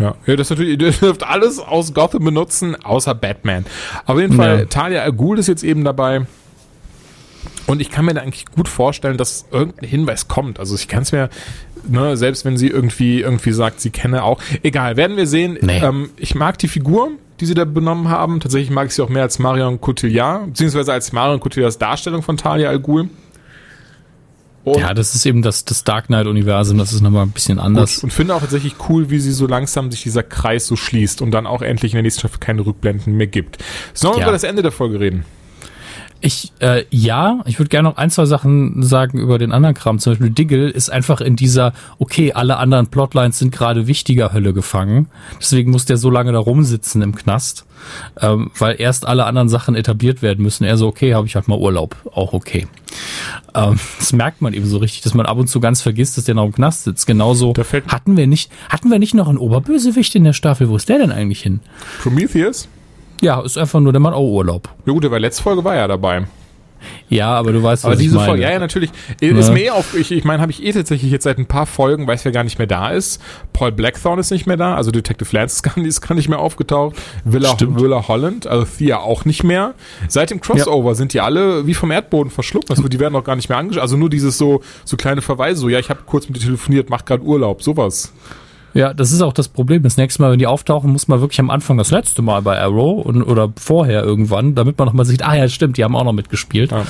[0.02, 3.64] Ja, ja, das natürlich, ihr dürft alles aus Gotham benutzen, außer Batman.
[4.06, 4.64] Auf jeden Fall, Ja.
[4.66, 6.26] Talia Al Ghul ist jetzt eben dabei.
[7.66, 10.58] Und ich kann mir da eigentlich gut vorstellen, dass irgendein Hinweis kommt.
[10.58, 11.30] Also ich kann es mir,
[11.88, 14.40] ne, selbst wenn sie irgendwie irgendwie sagt, sie kenne auch.
[14.62, 15.58] Egal, werden wir sehen.
[15.60, 15.78] Nee.
[15.78, 18.40] Ähm, ich mag die Figur, die sie da benommen haben.
[18.40, 22.36] Tatsächlich mag ich sie auch mehr als Marion Cotillard, beziehungsweise als Marion Cotillards Darstellung von
[22.36, 23.08] Talia Al Ghul.
[24.64, 27.96] Und, Ja, das ist eben das, das Dark Knight-Universum, das ist nochmal ein bisschen anders.
[27.96, 31.20] gut, und finde auch tatsächlich cool, wie sie so langsam sich dieser Kreis so schließt
[31.20, 33.58] und dann auch endlich in der nächsten Staffel keine Rückblenden mehr gibt.
[33.92, 34.24] Sollen wir Ja.
[34.26, 35.24] über das Ende der Folge reden?
[36.24, 39.98] Ich, äh, ja, ich würde gerne noch ein, zwei Sachen sagen über den anderen Kram.
[39.98, 44.52] Zum Beispiel Diggle ist einfach in dieser, okay, alle anderen Plotlines sind gerade wichtiger Hölle
[44.52, 45.08] gefangen.
[45.40, 47.66] Deswegen muss der so lange da rumsitzen im Knast,
[48.20, 50.62] ähm, weil erst alle anderen Sachen etabliert werden müssen.
[50.62, 51.96] Er so, okay, habe ich halt mal Urlaub.
[52.14, 52.68] Auch okay.
[53.54, 56.24] Ähm, das merkt man eben so richtig, dass man ab und zu ganz vergisst, dass
[56.24, 57.04] der noch im Knast sitzt.
[57.04, 57.52] Genauso
[57.88, 60.68] hatten wir nicht, hatten wir nicht noch einen Oberbösewicht in der Staffel?
[60.68, 61.58] Wo ist der denn eigentlich hin?
[62.00, 62.68] Prometheus?
[63.22, 64.68] Ja, ist einfach nur der Mann auch Urlaub.
[64.84, 66.26] Ja gut, der war letzte Folge war ja dabei.
[67.08, 68.28] Ja, aber du weißt, Aber was ich diese meine.
[68.28, 68.90] Folge, ja, ja, natürlich.
[69.20, 71.66] Ist mir eh auf, ich, ich meine, habe ich eh tatsächlich jetzt seit ein paar
[71.66, 73.22] Folgen, weiß wer gar nicht mehr da ist.
[73.52, 76.28] Paul Blackthorne ist nicht mehr da, also Detective Lance ist gar nicht, ist gar nicht
[76.28, 76.96] mehr aufgetaucht.
[77.24, 77.80] Willa, Stimmt.
[77.80, 79.74] Willa Holland, also Thea auch nicht mehr.
[80.08, 82.70] Seit dem Crossover sind die alle wie vom Erdboden verschluckt.
[82.70, 83.82] Also die werden auch gar nicht mehr angeschaut.
[83.82, 86.90] Also nur dieses so, so kleine Verweise, so, ja, ich habe kurz mit dir telefoniert,
[86.90, 88.12] mach gerade Urlaub, sowas.
[88.74, 89.82] Ja, das ist auch das Problem.
[89.82, 92.58] Das nächste Mal, wenn die auftauchen, muss man wirklich am Anfang das letzte Mal bei
[92.58, 96.04] Arrow und, oder vorher irgendwann, damit man nochmal sieht, ah ja, stimmt, die haben auch
[96.04, 96.72] noch mitgespielt.
[96.72, 96.84] Ja.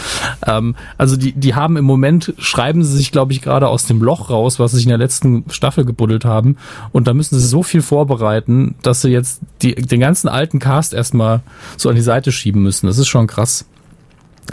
[0.47, 4.03] Ähm, also die, die haben im Moment, schreiben sie sich, glaube ich, gerade aus dem
[4.03, 6.57] Loch raus, was sie sich in der letzten Staffel gebuddelt haben.
[6.93, 10.95] Und da müssen sie so viel vorbereiten, dass sie jetzt die, den ganzen alten Cast
[10.95, 11.41] erstmal
[11.77, 12.87] so an die Seite schieben müssen.
[12.87, 13.67] Das ist schon krass.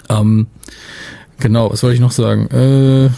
[0.10, 0.48] Ähm,
[1.40, 2.48] genau, was wollte ich noch sagen?
[2.48, 3.10] Äh,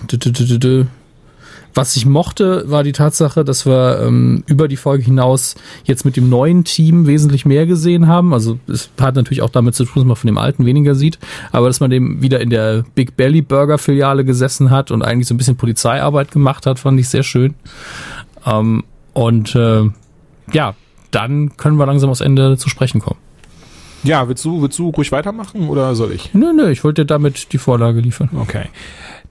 [1.74, 5.56] Was ich mochte, war die Tatsache, dass wir ähm, über die Folge hinaus
[5.86, 8.34] jetzt mit dem neuen Team wesentlich mehr gesehen haben.
[8.34, 11.18] Also es hat natürlich auch damit zu tun, dass man von dem alten weniger sieht,
[11.52, 15.28] aber dass man dem wieder in der Big Belly Burger Filiale gesessen hat und eigentlich
[15.28, 17.54] so ein bisschen Polizeiarbeit gemacht hat, fand ich sehr schön.
[18.46, 19.90] Ähm, und äh,
[20.52, 20.76] ja,
[21.12, 23.20] dann können wir langsam aufs Ende zu sprechen kommen.
[24.04, 26.34] Ja, willst du, willst du ruhig weitermachen oder soll ich?
[26.34, 28.30] Nö, nö, ich wollte dir damit die Vorlage liefern.
[28.36, 28.66] Okay.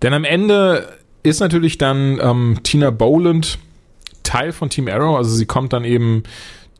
[0.02, 0.88] Denn am Ende
[1.22, 3.58] ist natürlich dann ähm, Tina Boland
[4.22, 5.16] Teil von Team Arrow.
[5.16, 6.22] Also sie kommt dann eben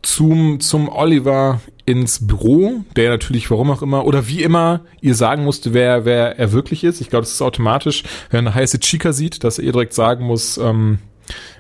[0.03, 5.45] zum, zum Oliver ins Büro, der natürlich, warum auch immer, oder wie immer, ihr sagen
[5.45, 7.01] musste, wer, wer er wirklich ist.
[7.01, 9.93] Ich glaube, das ist automatisch, wenn er eine heiße Chica sieht, dass er ihr direkt
[9.93, 10.99] sagen muss, ähm,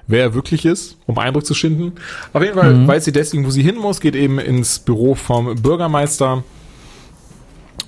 [0.06, 1.92] wer er wirklich ist, um Eindruck zu schinden.
[2.32, 5.56] Auf jeden Fall weiß sie deswegen, wo sie hin muss, geht eben ins Büro vom
[5.56, 6.44] Bürgermeister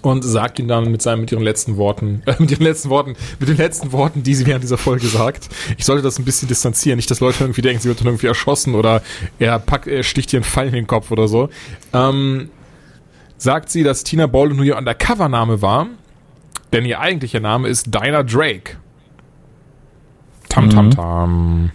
[0.02, 3.14] und sagt ihn dann mit seinen mit ihren letzten Worten, äh, mit ihren letzten Worten,
[3.38, 5.48] mit den letzten Worten, die sie während dieser Folge sagt.
[5.78, 8.26] Ich sollte das ein bisschen distanzieren, nicht, dass Leute irgendwie denken, sie wird dann irgendwie
[8.26, 9.02] erschossen oder
[9.38, 11.48] er packt, er sticht ihr einen Pfeil in den Kopf oder so.
[11.92, 12.50] Ähm,
[13.38, 15.86] sagt sie, dass Tina Boland nur ihr Undercover-Name war,
[16.72, 18.76] denn ihr eigentlicher Name ist Dinah Drake.
[20.48, 21.70] Tam tam tam.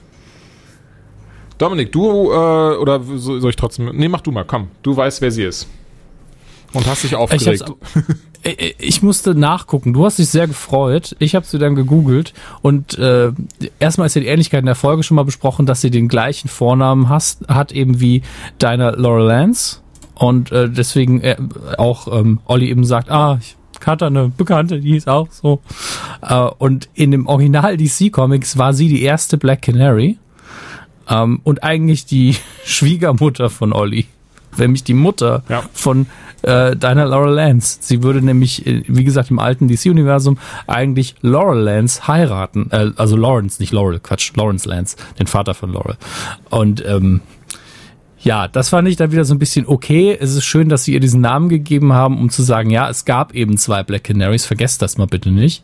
[1.57, 3.89] Dominik, du äh, oder so- soll ich trotzdem?
[3.95, 4.67] Nee, mach du mal, komm.
[4.83, 5.67] Du weißt, wer sie ist.
[6.73, 7.65] Und hast dich aufgeregt.
[8.43, 9.93] Ich, ich musste nachgucken.
[9.93, 11.15] Du hast dich sehr gefreut.
[11.19, 13.31] Ich habe sie dann gegoogelt und äh,
[13.79, 16.47] erstmal ist ja die Ähnlichkeit in der Folge schon mal besprochen, dass sie den gleichen
[16.47, 18.21] Vornamen hast, hat eben wie
[18.59, 19.81] deiner Laurel Lance
[20.15, 21.37] und äh, deswegen äh,
[21.77, 23.55] auch ähm, Olli eben sagt, ah, ich
[23.85, 25.61] hatte eine Bekannte, die hieß auch so.
[26.21, 30.17] Äh, und in dem Original DC Comics war sie die erste Black Canary
[31.09, 34.07] ähm, und eigentlich die Schwiegermutter von Olli.
[34.57, 35.63] Nämlich die Mutter Ja.
[35.73, 36.07] von
[36.43, 37.79] äh, deiner Laurel Lance.
[37.81, 40.37] Sie würde nämlich, äh, wie gesagt, im alten DC-Universum
[40.67, 42.69] eigentlich Laurel Lance heiraten.
[42.71, 45.97] Äh, also Lawrence, nicht Laurel, Quatsch, Lawrence Lance, den Vater von Laurel.
[46.49, 47.21] Und ähm,
[48.19, 50.15] ja, das fand ich dann wieder so ein bisschen okay.
[50.19, 53.05] Es ist schön, dass sie ihr diesen Namen gegeben haben, um zu sagen, ja, es
[53.05, 55.63] gab eben zwei Black Canaries, vergesst das mal bitte nicht.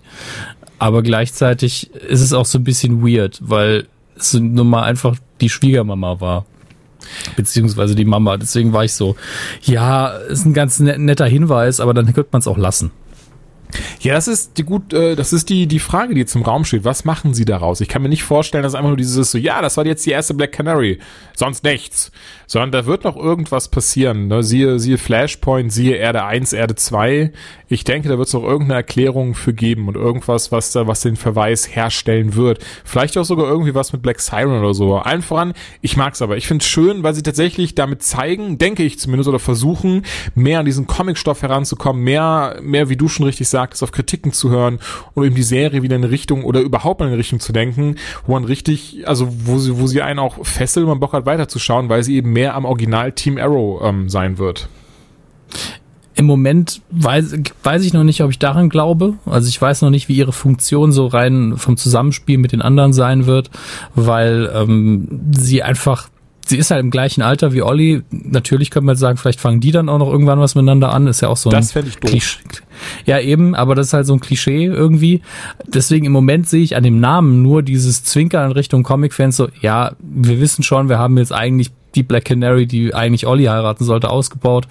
[0.79, 3.87] Aber gleichzeitig ist es auch so ein bisschen weird, weil
[4.17, 6.45] es nun mal einfach die Schwiegermama war.
[7.35, 8.37] Beziehungsweise die Mama.
[8.37, 9.15] Deswegen war ich so,
[9.61, 12.91] ja, ist ein ganz net- netter Hinweis, aber dann könnte man es auch lassen.
[14.01, 16.65] Ja, das ist die gut, äh, das ist die die Frage, die jetzt im Raum
[16.65, 16.83] steht.
[16.83, 17.81] Was machen sie daraus?
[17.81, 20.11] Ich kann mir nicht vorstellen, dass einfach nur dieses so, ja, das war jetzt die
[20.11, 20.99] erste Black Canary,
[21.35, 22.11] sonst nichts,
[22.47, 24.27] sondern da wird noch irgendwas passieren.
[24.27, 24.43] Ne?
[24.43, 27.31] Siehe siehe Flashpoint, siehe Erde 1, Erde 2.
[27.67, 31.01] Ich denke, da wird es noch irgendeine Erklärung für geben und irgendwas, was da was
[31.01, 32.63] den Verweis herstellen wird.
[32.83, 34.95] Vielleicht auch sogar irgendwie was mit Black Siren oder so.
[34.97, 36.37] Allen voran, ich mag's aber.
[36.37, 40.03] Ich find's schön, weil sie tatsächlich damit zeigen, denke ich zumindest oder versuchen,
[40.35, 44.49] mehr an diesen Comicstoff heranzukommen, mehr mehr wie du schon richtig sagtest, auf Kritiken zu
[44.49, 44.79] hören
[45.13, 47.95] und eben die Serie wieder in eine Richtung oder überhaupt in eine Richtung zu denken,
[48.27, 51.25] wo man richtig, also wo sie, wo sie einen auch fesselt und man Bock hat
[51.25, 54.67] weiterzuschauen, weil sie eben mehr am Original Team Arrow ähm, sein wird.
[56.15, 57.33] Im Moment weiß,
[57.63, 59.15] weiß ich noch nicht, ob ich daran glaube.
[59.25, 62.93] Also ich weiß noch nicht, wie ihre Funktion so rein vom Zusammenspiel mit den anderen
[62.93, 63.49] sein wird,
[63.95, 66.09] weil ähm, sie einfach,
[66.45, 68.03] sie ist halt im gleichen Alter wie Olli.
[68.11, 71.07] Natürlich könnte man sagen, vielleicht fangen die dann auch noch irgendwann was miteinander an.
[71.07, 71.53] Ist ja auch so ein.
[72.11, 72.39] Klisch-
[73.05, 75.21] Ja, eben, aber das ist halt so ein Klischee irgendwie.
[75.67, 79.49] Deswegen im Moment sehe ich an dem Namen nur dieses Zwinkern in Richtung Comic-Fans so,
[79.61, 83.83] ja, wir wissen schon, wir haben jetzt eigentlich die Black Canary, die eigentlich Olli heiraten
[83.83, 84.67] sollte, ausgebaut.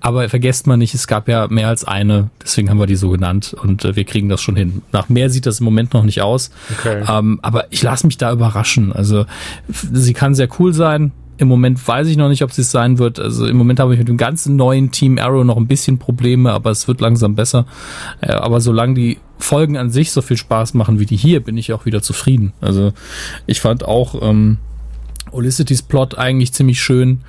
[0.00, 2.30] Aber vergesst mal nicht, es gab ja mehr als eine.
[2.42, 4.82] Deswegen haben wir die so genannt und äh, wir kriegen das schon hin.
[4.92, 6.50] Nach mehr sieht das im Moment noch nicht aus.
[6.78, 7.04] Okay.
[7.08, 8.92] Ähm, aber ich lasse mich da überraschen.
[8.92, 9.26] Also
[9.68, 11.12] sie kann sehr cool sein.
[11.36, 13.18] Im Moment weiß ich noch nicht, ob sie es sein wird.
[13.18, 16.52] Also im Moment habe ich mit dem ganzen neuen Team Arrow noch ein bisschen Probleme,
[16.52, 17.66] aber es wird langsam besser.
[18.20, 21.56] Äh, aber solange die Folgen an sich so viel Spaß machen wie die hier, bin
[21.56, 22.52] ich auch wieder zufrieden.
[22.60, 22.92] Also
[23.46, 24.58] ich fand auch ähm,
[25.32, 27.22] Olicity's Plot eigentlich ziemlich schön.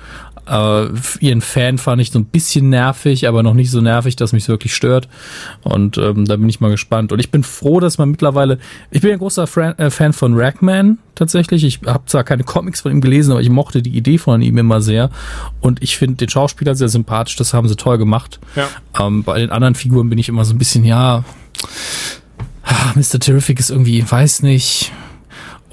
[0.48, 0.86] Äh,
[1.20, 4.48] ihren Fan fand ich so ein bisschen nervig, aber noch nicht so nervig, dass mich
[4.48, 5.08] wirklich stört.
[5.62, 7.12] Und ähm, da bin ich mal gespannt.
[7.12, 8.58] Und ich bin froh, dass man mittlerweile,
[8.90, 9.44] ich bin ein großer
[9.78, 11.64] äh, Fan von Ragman tatsächlich.
[11.64, 14.56] Ich habe zwar keine Comics von ihm gelesen, aber ich mochte die Idee von ihm
[14.58, 15.10] immer sehr.
[15.60, 17.36] Und ich finde den Schauspieler sehr sympathisch.
[17.36, 18.38] Das haben sie toll gemacht.
[18.54, 18.68] Ja.
[19.00, 21.24] Ähm, bei den anderen Figuren bin ich immer so ein bisschen, ja,
[22.62, 23.18] ah, Mr.
[23.18, 24.92] Terrific ist irgendwie, weiß nicht.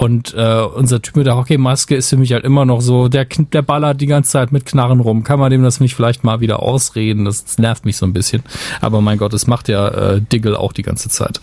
[0.03, 3.23] Und äh, unser Typ mit der Hockeymaske ist für mich halt immer noch so, der,
[3.25, 5.23] der ballert die ganze Zeit mit Knarren rum.
[5.23, 7.23] Kann man dem das nicht vielleicht mal wieder ausreden?
[7.23, 8.43] Das nervt mich so ein bisschen.
[8.81, 11.39] Aber mein Gott, es macht ja äh, Diggle auch die ganze Zeit.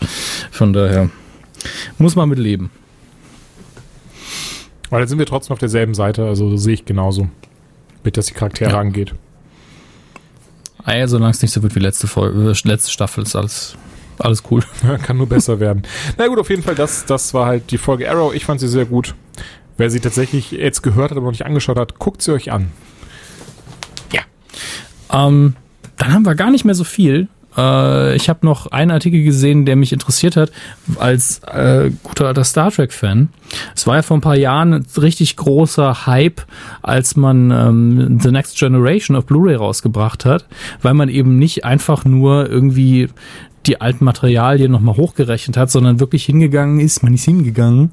[0.51, 1.09] Von daher
[1.97, 2.69] muss man mit leben.
[4.91, 7.29] Weil dann sind wir trotzdem auf derselben Seite, also das sehe ich genauso.
[8.03, 8.79] Mit dass die Charaktere Ja.
[8.79, 9.15] angeht.
[10.83, 13.75] Ah ja, solange es nicht so wird wie letzte Folge, äh, letzte Staffel, ist alles,
[14.21, 14.63] alles cool.
[15.03, 15.83] Kann nur besser werden.
[16.17, 18.33] Na gut, auf jeden Fall, das, das war halt die Folge Arrow.
[18.33, 19.15] Ich fand sie sehr gut.
[19.77, 22.71] Wer sie tatsächlich jetzt gehört hat, aber noch nicht angeschaut hat, guckt sie euch an.
[25.11, 25.55] Ähm,
[25.97, 27.27] dann haben wir gar nicht mehr so viel.
[27.57, 30.51] Äh, ich habe noch einen Artikel gesehen, der mich interessiert hat,
[30.97, 33.29] als äh, guter alter Star Trek-Fan.
[33.75, 36.41] Es war ja vor ein paar Jahren ein richtig großer Hype,
[36.81, 40.47] als man ähm, The Next Generation auf Blu-ray rausgebracht hat,
[40.81, 43.09] weil man eben nicht einfach nur irgendwie
[43.65, 47.91] die alten Materialien nochmal hochgerechnet hat, sondern wirklich hingegangen ist, man ist hingegangen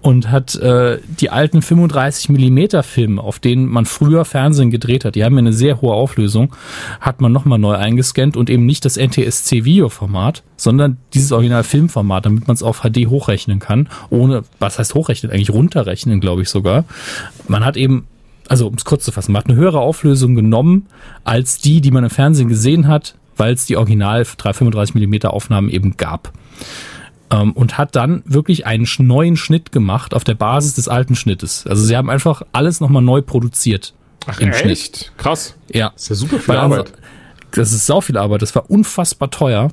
[0.00, 5.16] und hat äh, die alten 35 Millimeter Filme, auf denen man früher Fernsehen gedreht hat,
[5.16, 6.54] die haben ja eine sehr hohe Auflösung,
[7.00, 12.26] hat man nochmal neu eingescannt und eben nicht das NTSC Videoformat, sondern dieses Original Filmformat,
[12.26, 16.48] damit man es auf HD hochrechnen kann, ohne, was heißt hochrechnen, eigentlich runterrechnen, glaube ich
[16.48, 16.84] sogar.
[17.48, 18.06] Man hat eben
[18.48, 20.86] also um es kurz zu fassen, man hat eine höhere Auflösung genommen
[21.22, 25.68] als die, die man im Fernsehen gesehen hat, weil es die Original 335 Millimeter Aufnahmen
[25.68, 26.32] eben gab
[27.30, 31.66] ähm, und hat dann wirklich einen neuen Schnitt gemacht auf der Basis des alten Schnittes.
[31.66, 33.94] Also sie haben einfach alles nochmal neu produziert
[34.26, 34.60] Ach, im echt?
[34.60, 35.12] Schnitt.
[35.16, 35.54] Krass.
[35.72, 35.90] Ja.
[35.90, 36.92] Das ist ja super viel Weil also- Arbeit.
[37.52, 38.42] Das ist sau viel Arbeit.
[38.42, 39.70] Das war unfassbar teuer.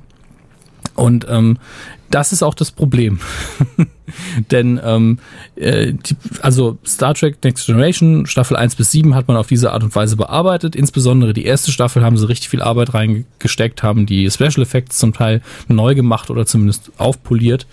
[0.96, 1.58] Und ähm,
[2.10, 3.20] das ist auch das Problem.
[4.52, 5.20] Denn ähm,
[5.56, 9.72] äh, die, also Star Trek Next Generation, Staffel 1 bis 7 hat man auf diese
[9.72, 10.76] Art und Weise bearbeitet.
[10.76, 15.14] Insbesondere die erste Staffel haben sie richtig viel Arbeit reingesteckt, haben die Special Effects zum
[15.14, 17.66] Teil neu gemacht oder zumindest aufpoliert.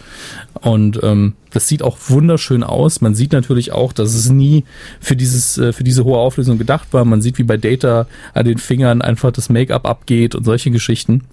[0.61, 3.01] Und ähm, das sieht auch wunderschön aus.
[3.01, 4.65] Man sieht natürlich auch, dass es nie
[5.01, 7.05] für dieses äh, für diese hohe Auflösung gedacht war.
[7.05, 11.25] Man sieht, wie bei Data an den Fingern einfach das Make-up abgeht und solche Geschichten.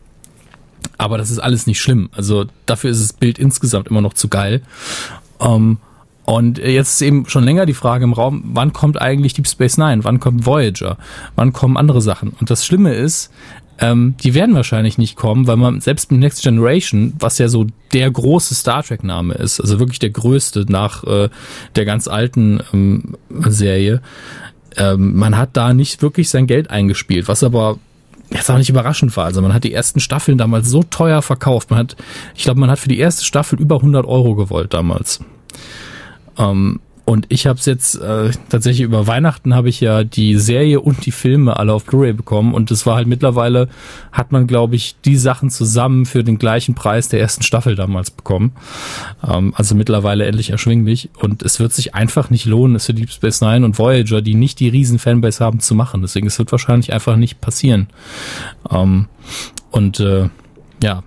[0.97, 2.09] Aber das ist alles nicht schlimm.
[2.11, 4.61] Also dafür ist das Bild insgesamt immer noch zu geil.
[5.39, 5.77] Ähm,
[6.25, 9.77] und jetzt ist eben schon länger die Frage im Raum, wann kommt eigentlich Deep Space
[9.77, 10.03] Nine?
[10.03, 10.97] Wann kommt Voyager?
[11.35, 12.35] Wann kommen andere Sachen?
[12.39, 13.31] Und das Schlimme ist,
[13.79, 17.65] ähm, die werden wahrscheinlich nicht kommen, weil man selbst mit Next Generation, was ja so
[17.93, 21.29] der große Star Trek Name ist, also wirklich der größte nach äh,
[21.75, 23.15] der ganz alten ähm,
[23.47, 24.01] Serie,
[24.77, 27.79] ähm, man hat da nicht wirklich sein Geld eingespielt, was aber
[28.31, 29.25] jetzt auch nicht überraschend war.
[29.25, 31.71] Also man hat die ersten Staffeln damals so teuer verkauft.
[31.71, 31.95] Man hat,
[32.35, 35.19] ich glaube, man hat für die erste Staffel über 100 Euro gewollt damals.
[36.37, 36.79] Ähm,
[37.09, 41.07] und ich habe es jetzt äh, tatsächlich über Weihnachten habe ich ja die Serie und
[41.07, 43.67] die Filme alle auf Blu-ray bekommen und es war halt mittlerweile
[44.11, 48.11] hat man glaube ich die Sachen zusammen für den gleichen Preis der ersten Staffel damals
[48.11, 48.51] bekommen.
[49.27, 53.09] Ähm, also mittlerweile endlich erschwinglich und es wird sich einfach nicht lohnen, es für Deep
[53.09, 56.03] Space Nine und Voyager, die nicht die riesen Fanbase haben, zu machen.
[56.03, 57.87] Deswegen es wird wahrscheinlich einfach nicht passieren.
[58.69, 59.07] Ähm,
[59.71, 60.29] und äh,
[60.83, 61.01] ja,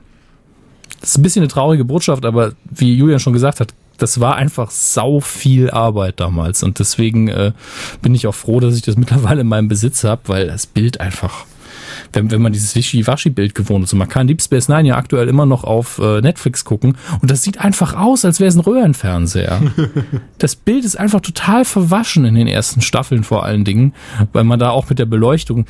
[1.00, 4.36] das ist ein bisschen eine traurige Botschaft, aber wie Julian schon gesagt hat, das war
[4.36, 7.53] einfach sau viel Arbeit damals und deswegen äh,
[8.01, 11.01] bin ich auch froh, dass ich das mittlerweile in meinem Besitz habe, weil das Bild
[11.01, 11.45] einfach,
[12.12, 15.28] wenn, wenn man dieses Wischi-Waschi-Bild gewohnt ist und man kann Deep Space Nine ja aktuell
[15.28, 18.61] immer noch auf äh, Netflix gucken und das sieht einfach aus, als wäre es ein
[18.61, 19.62] Röhrenfernseher.
[20.38, 23.95] das Bild ist einfach total verwaschen in den ersten Staffeln vor allen Dingen,
[24.32, 25.66] weil man da auch mit der Beleuchtung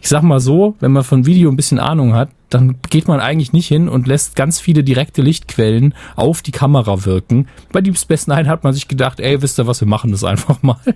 [0.00, 3.20] ich sag mal so, wenn man von Video ein bisschen Ahnung hat, dann geht man
[3.20, 7.46] eigentlich nicht hin und lässt ganz viele direkte Lichtquellen auf die Kamera wirken.
[7.72, 10.24] Bei Deep Space Nine hat man sich gedacht, ey, wisst ihr was, wir machen das
[10.24, 10.78] einfach mal.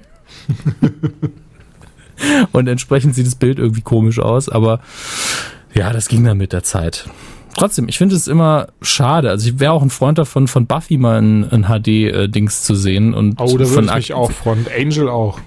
[2.52, 4.80] und entsprechend sieht das Bild irgendwie komisch aus, aber
[5.74, 7.08] ja, das ging dann mit der Zeit.
[7.56, 9.28] Trotzdem, ich finde es immer schade.
[9.28, 13.12] Also ich wäre auch ein Freund davon, von Buffy mal ein, ein HD-Dings zu sehen.
[13.12, 14.66] Und Oh, da von würde ich mich auch freuen.
[14.74, 15.38] Angel auch.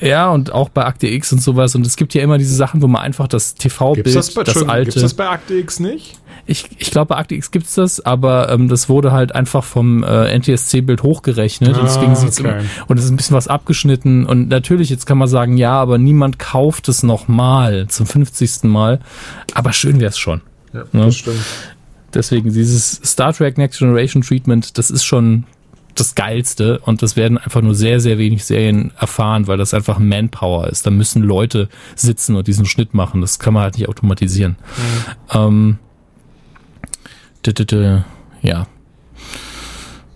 [0.00, 1.74] Ja, und auch bei Akte X und sowas.
[1.74, 4.42] Und es gibt ja immer diese Sachen, wo man einfach das TV-Bild, das, das, bei,
[4.44, 4.84] das alte.
[4.86, 6.18] gibt's das bei Akte X nicht?
[6.48, 10.04] ich ich glaube, bei Akte X gibt's das, aber ähm, das wurde halt einfach vom
[10.04, 11.76] äh, NTSC-Bild hochgerechnet.
[11.76, 12.60] und deswegen Ah, sieht's okay.
[12.86, 14.26] und es ist ein bisschen was abgeschnitten.
[14.26, 18.64] Und natürlich, jetzt kann man sagen, ja, aber niemand kauft es nochmal zum 50.
[18.64, 19.00] Mal.
[19.54, 20.40] Aber schön wär's schon.
[20.72, 21.06] Ja, Ja.
[21.06, 21.38] das stimmt.
[22.14, 25.44] Deswegen dieses Star Trek Next Generation Treatment, das ist schon,
[25.98, 29.98] das Geilste und das werden einfach nur sehr, sehr wenig Serien erfahren, weil das einfach
[29.98, 30.86] Manpower ist.
[30.86, 33.20] Da müssen Leute sitzen und diesen Schnitt machen.
[33.20, 34.56] Das kann man halt nicht automatisieren.
[35.32, 35.78] Ähm,
[37.44, 38.02] d- d-
[38.42, 38.66] ja.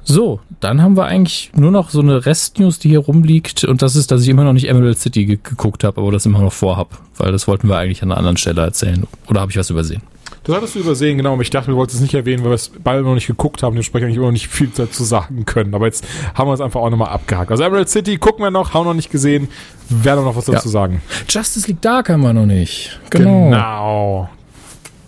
[0.05, 3.63] So, dann haben wir eigentlich nur noch so eine Restnews, die hier rumliegt.
[3.65, 6.27] Und das ist, dass ich immer noch nicht Emerald City ge geguckt habe, aber das
[6.27, 6.99] immer noch vorhab.
[7.17, 9.07] Weil das wollten wir eigentlich an einer anderen Stelle erzählen.
[9.29, 10.03] Oder habe ich was übersehen?
[10.45, 11.35] Das hattest du übersehen, genau.
[11.35, 13.63] Aber ich dachte, wir wollten es nicht erwähnen, weil wir es beide noch nicht geguckt
[13.63, 13.73] haben.
[13.75, 15.75] Dementsprechend eigentlich immer noch nicht viel dazu sagen können.
[15.75, 16.05] Aber jetzt
[16.35, 17.51] haben wir es einfach auch nochmal abgehakt.
[17.51, 19.49] Also Emerald City gucken wir noch, haben noch nicht gesehen.
[19.89, 20.73] Werden noch was dazu Ja.
[20.73, 21.03] sagen.
[21.29, 22.99] Justice League Dark haben wir noch nicht.
[23.11, 24.29] Genau.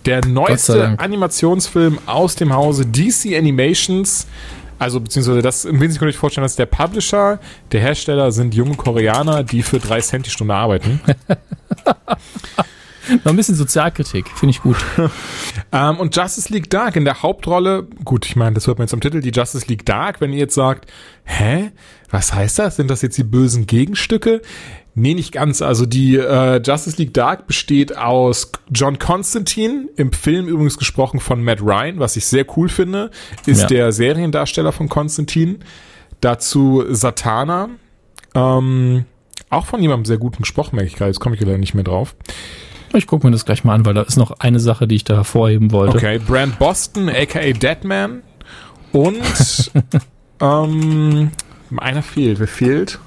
[0.05, 0.95] Der sei neueste.
[0.99, 4.27] Animationsfilm aus dem Hause DC Animations.
[4.79, 7.39] Also, beziehungsweise das im Wesentlichen könnt ihr euch vorstellen, dass der Publisher,
[7.71, 10.99] der Hersteller sind junge Koreaner, die für drei Cent die Stunde arbeiten.
[13.23, 14.77] Noch ein bisschen Sozialkritik, finde ich gut.
[15.71, 18.93] Ähm, und Justice League Dark in der Hauptrolle, gut, ich meine, das hört man jetzt
[18.93, 20.85] am Titel, die Justice League Dark, wenn ihr jetzt sagt,
[21.23, 21.71] hä,
[22.11, 22.75] was heißt das?
[22.75, 24.41] Sind das jetzt die bösen Gegenstücke?
[24.93, 25.63] Nee, nicht ganz.
[25.63, 31.43] Also die äh, Justice League Dark besteht aus John Constantine, im Film übrigens gesprochen von
[31.43, 33.09] Matt Ryan, was ich sehr cool finde,
[33.47, 33.67] ist Ja.
[33.67, 35.57] der Seriendarsteller von Constantine.
[36.21, 37.69] Dazu Satana,
[38.35, 39.05] ähm,
[39.49, 41.83] auch von jemandem sehr guten gesprochen, merke ich gerade, jetzt komme ich leider nicht mehr
[41.83, 42.15] drauf.
[42.93, 45.03] Ich gucke mir das gleich mal an, weil da ist noch eine Sache, die ich
[45.03, 45.97] da hervorheben wollte.
[45.97, 48.21] Okay, Brand Boston, aka Deadman.
[48.91, 49.71] Und
[50.39, 51.31] ähm,
[51.77, 52.39] einer fehlt.
[52.39, 52.99] Wer fehlt?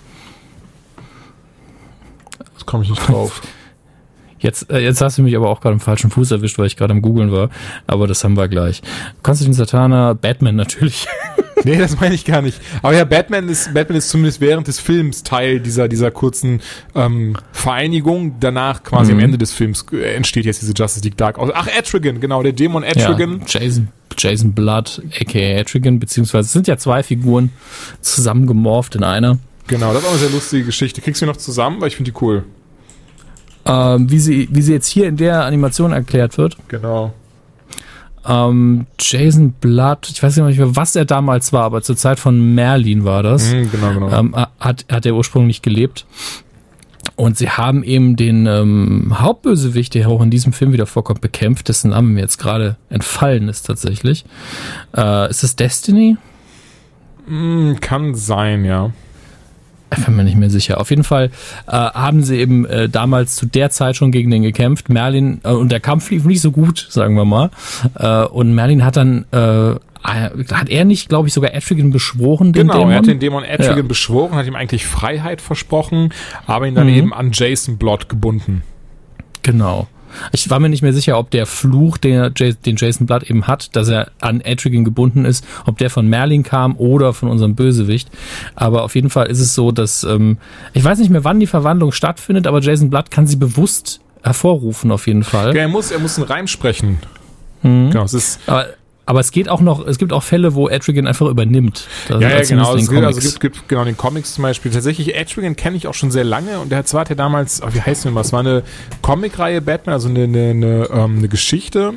[2.52, 3.40] Jetzt komme ich nicht drauf.
[4.38, 6.76] Jetzt, äh, jetzt hast du mich aber auch gerade im falschen Fuß erwischt, weil ich
[6.76, 7.48] gerade am Googeln war.
[7.86, 8.82] Aber das haben wir gleich.
[9.22, 11.08] Konstantin Satana, Batman natürlich.
[11.66, 12.60] nee, das meine ich gar nicht.
[12.82, 16.60] Aber ja, Batman ist, Batman ist zumindest während des Films Teil dieser, dieser kurzen
[16.94, 18.36] ähm, Vereinigung.
[18.40, 19.18] Danach, quasi Mhm.
[19.18, 21.38] am Ende des Films, äh, entsteht jetzt diese Justice League Dark.
[21.38, 23.40] Ach, Etrigan, genau, der Dämon Etrigan.
[23.46, 27.50] Ja, Jason, Jason Blood, aka Etrigan, beziehungsweise es sind ja zwei Figuren
[28.00, 29.38] zusammengemorpht in einer.
[29.66, 31.00] Genau, das ist auch eine sehr lustige Geschichte.
[31.00, 31.80] Kriegst du die noch zusammen?
[31.80, 32.44] Weil ich finde die cool.
[33.64, 36.56] Ähm, wie, sie, wie sie jetzt hier in der Animation erklärt wird.
[36.68, 37.12] Genau.
[38.28, 42.54] Ähm, Jason Blood, ich weiß nicht mehr, was er damals war, aber zur Zeit von
[42.54, 43.52] Merlin war das.
[43.52, 44.18] Mhm, genau, genau.
[44.18, 46.06] ähm, hat, hat er ursprünglich gelebt.
[47.14, 51.68] Und sie haben eben den ähm, Hauptbösewicht, der auch in diesem Film wieder vorkommt, bekämpft,
[51.68, 54.24] dessen Name mir jetzt gerade entfallen ist tatsächlich.
[54.94, 56.16] Äh, ist es Destiny?
[57.26, 58.90] Mm, kann sein, ja.
[59.96, 60.80] Ich bin mir nicht mehr sicher.
[60.80, 61.30] Auf jeden Fall
[61.68, 64.88] äh, haben sie eben äh, damals zu der Zeit schon gegen den gekämpft.
[64.88, 67.50] Merlin, äh, und der Kampf lief nicht so gut, sagen wir mal.
[67.94, 72.62] Äh, und Merlin hat dann, äh, hat er nicht, glaube ich, sogar Etrigan beschworen, den
[72.68, 72.90] Genau, Dämon?
[72.92, 73.82] er hat den Dämon Etrigan Ja.
[73.82, 76.12] beschworen, hat ihm eigentlich Freiheit versprochen,
[76.46, 76.94] aber ihn dann Mhm.
[76.94, 78.62] eben an Jason Blood gebunden.
[79.42, 79.86] Genau.
[80.32, 83.74] Ich war mir nicht mehr sicher, ob der Fluch, den, den Jason Blood eben hat,
[83.76, 88.08] dass er an Etrigan gebunden ist, ob der von Merlin kam oder von unserem Bösewicht.
[88.54, 90.38] Aber auf jeden Fall ist es so, dass ähm,
[90.72, 94.90] ich weiß nicht mehr, wann die Verwandlung stattfindet, aber Jason Blood kann sie bewusst hervorrufen
[94.90, 95.54] auf jeden Fall.
[95.54, 96.98] Ja, er muss, er muss einen Reim sprechen.
[97.62, 97.90] Mhm.
[97.90, 98.66] Genau, es ist, Aber,
[99.06, 101.86] aber es geht auch noch, es gibt auch Fälle, wo Etrigan einfach übernimmt.
[102.08, 104.72] Das ja, ja, genau, in es gibt, also gibt, gibt genau den Comics zum Beispiel.
[104.72, 107.62] Tatsächlich, Etrigan kenne ich auch schon sehr lange und der hat zwar hat er damals,
[107.62, 108.64] oh, wie heißt denn was, war eine
[109.02, 111.94] Comicreihe Batman, also eine, eine, eine, ähm, eine Geschichte.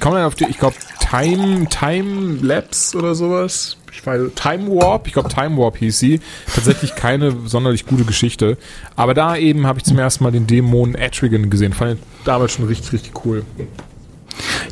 [0.00, 0.76] Kommt dann auf die, ich glaube,
[1.08, 3.76] Time, Time Lapse oder sowas.
[3.92, 6.20] Ich weiß, Time Warp, ich glaube Time Warp hieß sie.
[6.52, 8.58] Tatsächlich keine sonderlich gute Geschichte.
[8.96, 11.72] Aber da eben habe ich zum ersten Mal den Dämon Etrigan gesehen.
[11.72, 13.44] Fand ich damals schon richtig, richtig cool.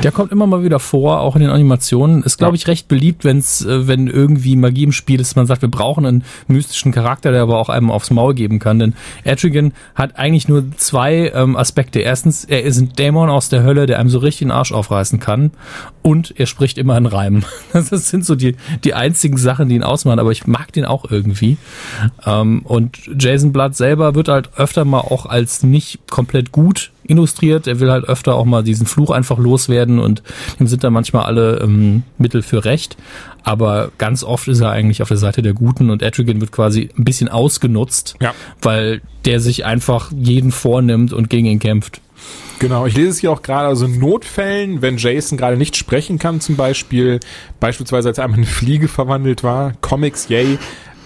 [0.03, 2.23] Der kommt immer mal wieder vor, auch in den Animationen.
[2.23, 5.37] Ist, glaube ich, recht beliebt, wenn's, äh, wenn irgendwie Magie im Spiel ist.
[5.37, 8.79] Man sagt, wir brauchen einen mystischen Charakter, der aber auch einem aufs Maul geben kann.
[8.79, 8.95] Denn
[9.25, 12.01] Etrigan hat eigentlich nur zwei ähm, Aspekte.
[12.01, 15.21] Erstens, er ist ein Dämon aus der Hölle, der einem so richtig den Arsch aufreißen
[15.21, 15.51] kann.
[16.03, 17.45] Und er spricht immer in Reimen.
[17.73, 20.19] Das sind so die, die einzigen Sachen, die ihn ausmachen.
[20.19, 21.57] Aber ich mag den auch irgendwie.
[22.25, 27.67] Ähm, und Jason Blood selber wird halt öfter mal auch als nicht komplett gut illustriert.
[27.67, 30.23] Er will halt öfter auch mal diesen Fluch einfach loswerden und
[30.61, 32.97] ihm sind da manchmal alle ähm, Mittel für recht.
[33.43, 36.91] Aber ganz oft ist er eigentlich auf der Seite der Guten und Etrigan wird quasi
[36.99, 38.35] ein bisschen ausgenutzt, Ja.
[38.61, 42.01] weil der sich einfach jeden vornimmt und gegen ihn kämpft.
[42.59, 46.19] Genau, ich lese es hier auch gerade, also in Notfällen, wenn Jason gerade nicht sprechen
[46.19, 47.21] kann zum Beispiel,
[47.61, 50.59] beispielsweise als er einmal in eine Fliege verwandelt war, Comics, yay,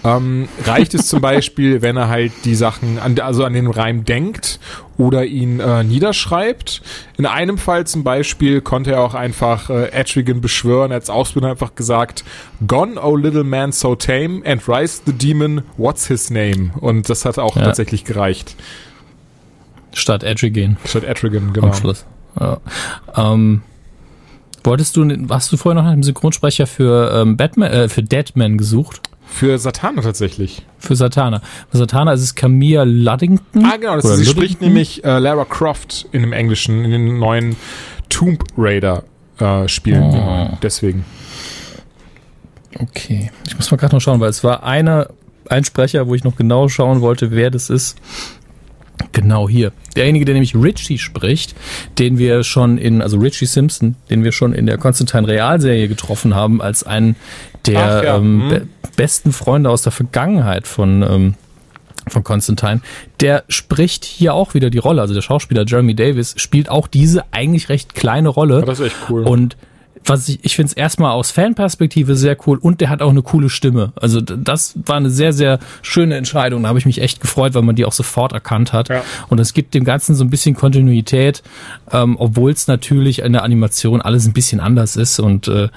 [0.03, 4.03] ähm, reicht es zum Beispiel, wenn er halt die Sachen, an, also an den Reim
[4.03, 4.59] denkt
[4.97, 6.81] oder ihn äh, niederschreibt.
[7.17, 11.49] In einem Fall zum Beispiel konnte er auch einfach äh, Etrigan beschwören, er hat Ausbilder
[11.49, 12.23] einfach gesagt,
[12.67, 16.71] Gone, oh little man so tame, and rise the demon, what's his name?
[16.79, 17.63] Und das hat auch Ja.
[17.63, 18.55] tatsächlich gereicht.
[19.93, 21.73] Statt Etrigan Statt Etrigan, am genau.
[21.73, 22.05] Schluss.
[22.39, 22.59] Ja.
[23.15, 23.61] Ähm,
[24.63, 28.57] Wolltest du, hast du vorher noch nach einem Synchronsprecher für ähm, Batman, äh, für Deadman
[28.57, 29.01] gesucht?
[29.31, 30.63] Für Satana tatsächlich.
[30.77, 31.41] Für Satana.
[31.71, 33.65] Für Satana ist es Camilla Luddington.
[33.65, 33.95] Ah, genau.
[33.95, 34.43] Das Oder sie Luddington?
[34.43, 37.55] spricht nämlich äh, Lara Croft in dem Englischen, in den neuen
[38.09, 39.03] Tomb Raider
[39.39, 40.03] äh, Spielen.
[40.03, 40.11] Oh.
[40.11, 40.57] Genau.
[40.61, 41.05] Deswegen.
[42.77, 43.31] Okay.
[43.47, 45.07] Ich muss mal gerade noch schauen, weil es war einer,
[45.49, 47.97] ein Sprecher, wo ich noch genau schauen wollte, wer das ist.
[49.13, 49.71] Genau hier.
[49.95, 51.55] Derjenige, der nämlich Richie spricht,
[51.97, 56.35] den wir schon in, also Richie Simpson, den wir schon in der Konstantin Realserie getroffen
[56.35, 57.15] haben, als einen
[57.65, 58.69] der ja, ähm, hm.
[58.95, 61.33] Be besten Freunde aus der Vergangenheit von, ähm,
[62.07, 62.81] von Constantine,
[63.19, 65.01] der spricht hier auch wieder die Rolle.
[65.01, 68.63] Also der Schauspieler Jeremy Davis spielt auch diese eigentlich recht kleine Rolle.
[68.65, 69.23] Das ist echt cool.
[69.23, 69.57] Und
[70.05, 73.21] was ich, ich finde es erstmal aus Fanperspektive sehr cool und der hat auch eine
[73.21, 73.91] coole Stimme.
[73.95, 76.63] Also das war eine sehr, sehr schöne Entscheidung.
[76.63, 78.89] Da habe ich mich echt gefreut, weil man die auch sofort erkannt hat.
[78.89, 79.03] Ja.
[79.29, 81.43] Und es gibt dem Ganzen so ein bisschen Kontinuität,
[81.91, 85.69] ähm, obwohl es natürlich in der Animation alles ein bisschen anders ist und äh,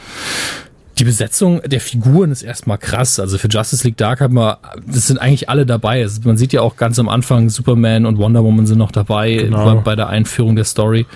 [0.99, 3.19] die Besetzung der Figuren ist erstmal krass.
[3.19, 6.07] Also für Justice League Dark hat man, das sind eigentlich alle dabei.
[6.23, 9.75] Man sieht ja auch ganz am Anfang, Superman und Wonder Woman sind noch dabei Genau.
[9.77, 11.07] bei, bei der Einführung der Story.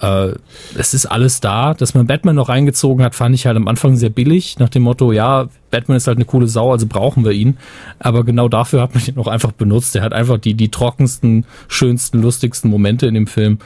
[0.00, 0.30] Äh,
[0.76, 1.74] es ist alles da.
[1.74, 4.82] Dass man Batman noch reingezogen hat, fand ich halt am Anfang sehr billig, nach dem
[4.82, 7.58] Motto, ja, Batman ist halt eine coole Sau, also brauchen wir ihn.
[7.98, 9.94] Aber genau dafür hat man ihn auch einfach benutzt.
[9.94, 13.58] Er hat einfach die, die trockensten, schönsten, lustigsten Momente in dem Film.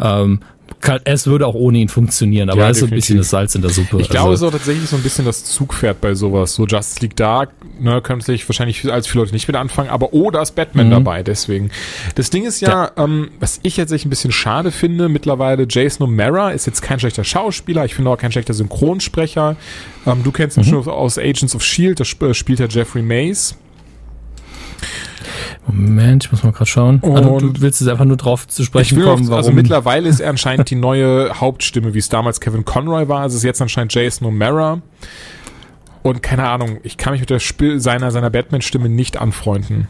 [0.00, 0.40] Ähm,
[0.80, 3.30] kann, es würde auch ohne ihn funktionieren, aber Ja, er ist so ein bisschen das
[3.30, 4.00] Salz in der Suppe.
[4.00, 6.54] Ich glaube, Also- es ist auch tatsächlich so ein bisschen das Zugpferd bei sowas.
[6.54, 7.50] So Justice League Dark,
[7.80, 10.86] ne, können sich wahrscheinlich als viele Leute nicht mit anfangen, aber oh, da ist Batman
[10.86, 10.90] Mhm.
[10.92, 11.70] dabei, deswegen.
[12.14, 16.06] Das Ding ist ja, Ähm, was ich jetzt echt ein bisschen schade finde, mittlerweile Jason
[16.08, 19.56] O'Mara ist jetzt kein schlechter Schauspieler, ich finde auch kein schlechter Synchronsprecher.
[20.06, 20.68] Ähm, du kennst ihn Mhm.
[20.84, 23.56] schon aus Agents of S.H.I.E.L.D., da sp spielt er Jeffrey Mace.
[25.72, 27.00] Moment, ich muss mal gerade schauen.
[27.04, 29.30] Ah, du, Und- du willst jetzt einfach nur drauf zu Ich sprechen will kommen, noch,
[29.30, 29.38] warum?
[29.38, 33.26] also mittlerweile ist er anscheinend die neue Hauptstimme, wie es damals Kevin Conroy war.
[33.26, 34.80] Es ist jetzt anscheinend Jason O'Mara.
[36.02, 39.88] Und keine Ahnung, ich kann mich mit der Spiel seiner, seiner Batman-Stimme nicht anfreunden.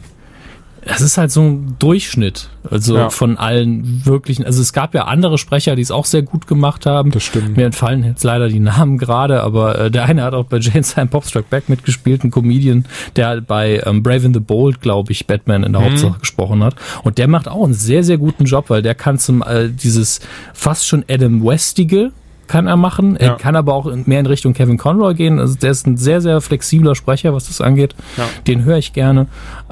[0.85, 3.09] Das ist halt so ein Durchschnitt, also Ja.
[3.09, 4.45] von allen wirklichen.
[4.45, 7.11] Also es gab ja andere Sprecher, die es auch sehr gut gemacht haben.
[7.11, 7.57] Das stimmt.
[7.57, 10.83] Mir entfallen jetzt leider die Namen gerade, aber äh, der eine hat auch bei Jane
[10.83, 15.11] Silent Pop Struck Back mitgespielt, ein Comedian, der bei ähm, Brave and the Bold, glaube
[15.11, 16.75] ich, Batman in der Hauptsache gesprochen hat.
[17.03, 20.19] Und der macht auch einen sehr, sehr guten Job, weil der kann zum äh, dieses
[20.53, 22.11] fast schon Adam Westige
[22.47, 23.13] kann er machen.
[23.13, 23.27] Ja.
[23.27, 25.39] Er kann aber auch mehr in Richtung Kevin Conroy gehen.
[25.39, 27.93] Also der ist ein sehr, sehr flexibler Sprecher, was das angeht.
[28.17, 28.23] Ja.
[28.47, 29.27] Den höre ich gerne.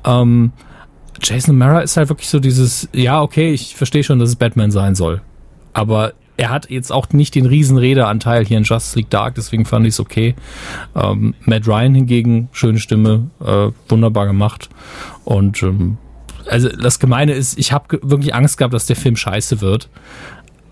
[0.06, 0.52] Ähm,
[1.22, 4.72] Jason Mara ist halt wirklich so dieses, ja, okay, ich verstehe schon, dass es Batman
[4.72, 5.22] sein soll.
[5.74, 9.66] Aber er hat jetzt auch nicht den riesen Redeanteil hier in Justice League Dark, deswegen
[9.66, 10.36] fand ich es okay.
[10.96, 14.70] Ähm, Matt Ryan hingegen, schöne Stimme, äh, wunderbar gemacht.
[15.26, 15.98] Und ähm,
[16.50, 19.90] also das Gemeine ist, ich habe wirklich Angst gehabt, dass der Film scheiße wird.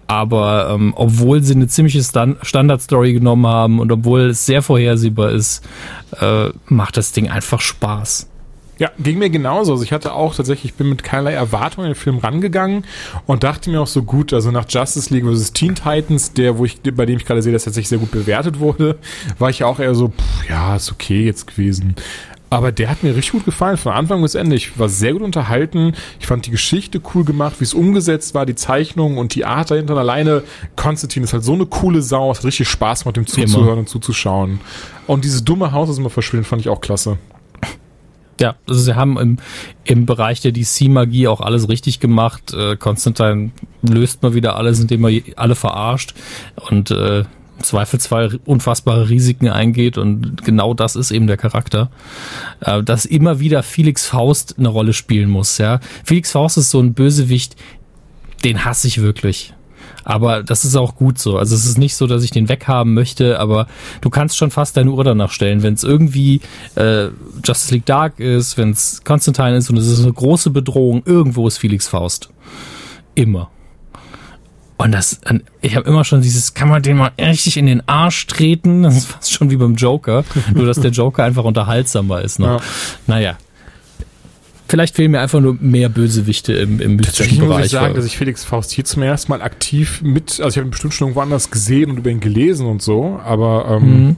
[0.07, 5.31] Aber ähm, obwohl sie eine ziemliche Stan Standardstory genommen haben und obwohl es sehr vorhersehbar
[5.31, 5.67] ist,
[6.21, 8.29] äh, macht das Ding einfach Spaß.
[8.78, 9.71] Ja, ging mir genauso.
[9.73, 12.84] Also ich hatte auch tatsächlich, ich bin mit keinerlei Erwartungen in den Film rangegangen
[13.26, 15.53] und dachte mir auch so gut, also nach Justice League vs.
[15.53, 18.59] Teen Titans, der, wo ich, bei dem ich gerade sehe, dass tatsächlich sehr gut bewertet
[18.59, 18.97] wurde,
[19.39, 21.95] war ich ja auch eher so, pff, ja, ist okay jetzt gewesen.
[22.49, 24.55] Aber der hat mir richtig gut gefallen, von Anfang bis Ende.
[24.55, 25.93] Ich war sehr gut unterhalten.
[26.19, 29.71] Ich fand die Geschichte cool gemacht, wie es umgesetzt war, die Zeichnung und die Art
[29.71, 29.93] dahinter.
[29.93, 30.43] Und alleine
[30.76, 32.32] Konstantin ist halt so eine coole Sau.
[32.32, 34.61] Es hat richtig Spaß gemacht, dem zuzuhören und zuzuschauen.
[35.07, 37.17] Und dieses dumme Haus, das immer verschwindet, fand ich auch klasse.
[38.39, 39.38] Ja, also sie haben im,
[39.86, 42.53] im Bereich der DC-Magie auch alles richtig gemacht.
[42.53, 46.13] Äh, Konstantin löst mal wieder alles, indem er alle verarscht
[46.69, 51.89] und äh, im Zweifelsfall unfassbare Risiken eingeht und genau das ist eben der Charakter.
[52.59, 55.79] Äh, dass immer wieder Felix Faust eine Rolle spielen muss, ja.
[56.03, 57.55] Felix Faust ist so ein Bösewicht,
[58.43, 59.54] den hasse ich wirklich.
[60.05, 61.37] Aber das ist auch gut so.
[61.37, 63.67] Also es ist nicht so, dass ich den weghaben möchte, aber
[64.01, 65.63] du kannst schon fast deine Uhr danach stellen.
[65.63, 66.41] Wenn es irgendwie
[66.75, 67.07] äh,
[67.43, 71.47] Justice League Dark ist, wenn es Constantine ist und es ist eine große Bedrohung, irgendwo
[71.47, 72.29] ist Felix Faust.
[73.15, 73.49] Immer.
[74.77, 75.19] Und das,
[75.61, 78.83] ich habe immer schon dieses, kann man den mal richtig in den Arsch treten?
[78.83, 80.23] Das ist fast schon wie beim Joker.
[80.53, 82.39] Nur, dass der Joker einfach unterhaltsamer ist.
[82.39, 82.45] Ne?
[82.45, 82.59] Ja.
[83.07, 83.37] Naja.
[84.68, 87.66] Vielleicht fehlen mir einfach nur mehr Bösewichte im, im mystischen Tatsächlich muss Bereich.
[87.66, 90.68] ich sagen, dass ich Felix Faust hier zum ersten Mal aktiv mit, also ich habe
[90.68, 94.16] ihn bestimmt schon irgendwo anders gesehen und über ihn gelesen und so, aber ähm, Mhm.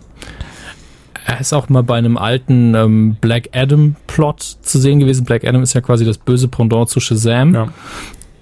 [1.30, 5.26] Er ist auch mal bei einem alten ähm, Black Adam Plot zu sehen gewesen.
[5.26, 7.54] Black Adam ist ja quasi das böse Pendant zu Shazam.
[7.54, 7.68] ja.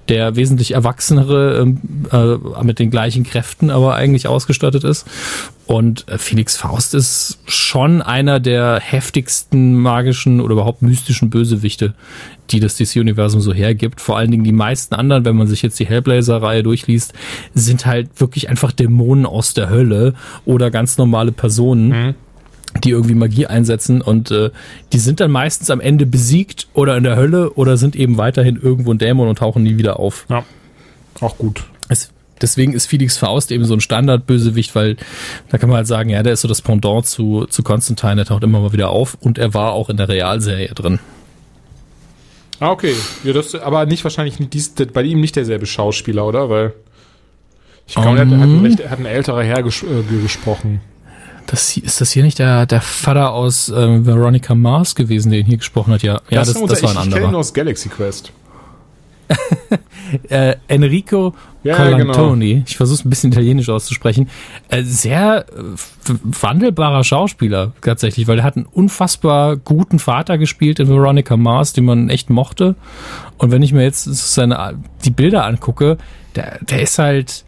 [0.09, 1.79] Der wesentlich erwachsenere, ähm,
[2.11, 5.05] äh, mit den gleichen Kräften aber eigentlich ausgestattet ist.
[5.65, 11.95] Und äh, Felix Faust ist schon einer der heftigsten magischen oder überhaupt mystischen Bösewichte,
[12.51, 13.99] die das DC-Universum so hergibt.
[13.99, 17.13] Vor allen Dingen die meisten anderen, wenn man sich jetzt die Hellblazer-Reihe durchliest,
[17.55, 20.13] sind halt wirklich einfach Dämonen aus der Hölle
[20.45, 21.87] oder ganz normale Personen.
[21.89, 22.15] Mhm
[22.83, 24.51] die irgendwie Magie einsetzen und äh,
[24.91, 28.59] die sind dann meistens am Ende besiegt oder in der Hölle oder sind eben weiterhin
[28.61, 30.25] irgendwo ein Dämon und tauchen nie wieder auf.
[30.29, 30.43] Ja,
[31.21, 31.63] auch gut.
[31.87, 32.11] Es,
[32.41, 34.97] deswegen ist Felix Faust eben so ein Standardbösewicht, weil
[35.49, 38.25] da kann man halt sagen, ja, der ist so das Pendant zu, zu Constantine, der
[38.25, 40.99] taucht immer mal wieder auf und er war auch in der Realserie drin.
[42.59, 42.93] Ah, okay.
[43.23, 46.49] Ja, das, aber nicht wahrscheinlich nicht dies, bei ihm nicht derselbe Schauspieler, oder?
[46.49, 46.73] Weil
[47.87, 50.81] ich glaube, um, er, hat, hat, ein, er hat ein älterer Herr ges äh, gesprochen.
[51.47, 55.45] Das, ist das hier nicht der, der Vater aus äh, Veronica Mars gewesen, der ihn
[55.45, 56.01] hier gesprochen hat?
[56.03, 57.19] Ja, ja das, das, das war ein ich, anderer.
[57.19, 58.31] Ich kenne aus Galaxy Quest.
[60.29, 61.33] äh, Enrico
[61.63, 62.63] ja, Colantoni, genau.
[62.67, 64.29] ich versuche es ein bisschen italienisch auszusprechen,
[64.69, 70.87] äh, sehr äh, wandelbarer Schauspieler tatsächlich, weil er hat einen unfassbar guten Vater gespielt in
[70.87, 72.75] Veronica Mars, den man echt mochte.
[73.37, 75.97] Und wenn ich mir jetzt seine die Bilder angucke,
[76.35, 77.45] der, der ist halt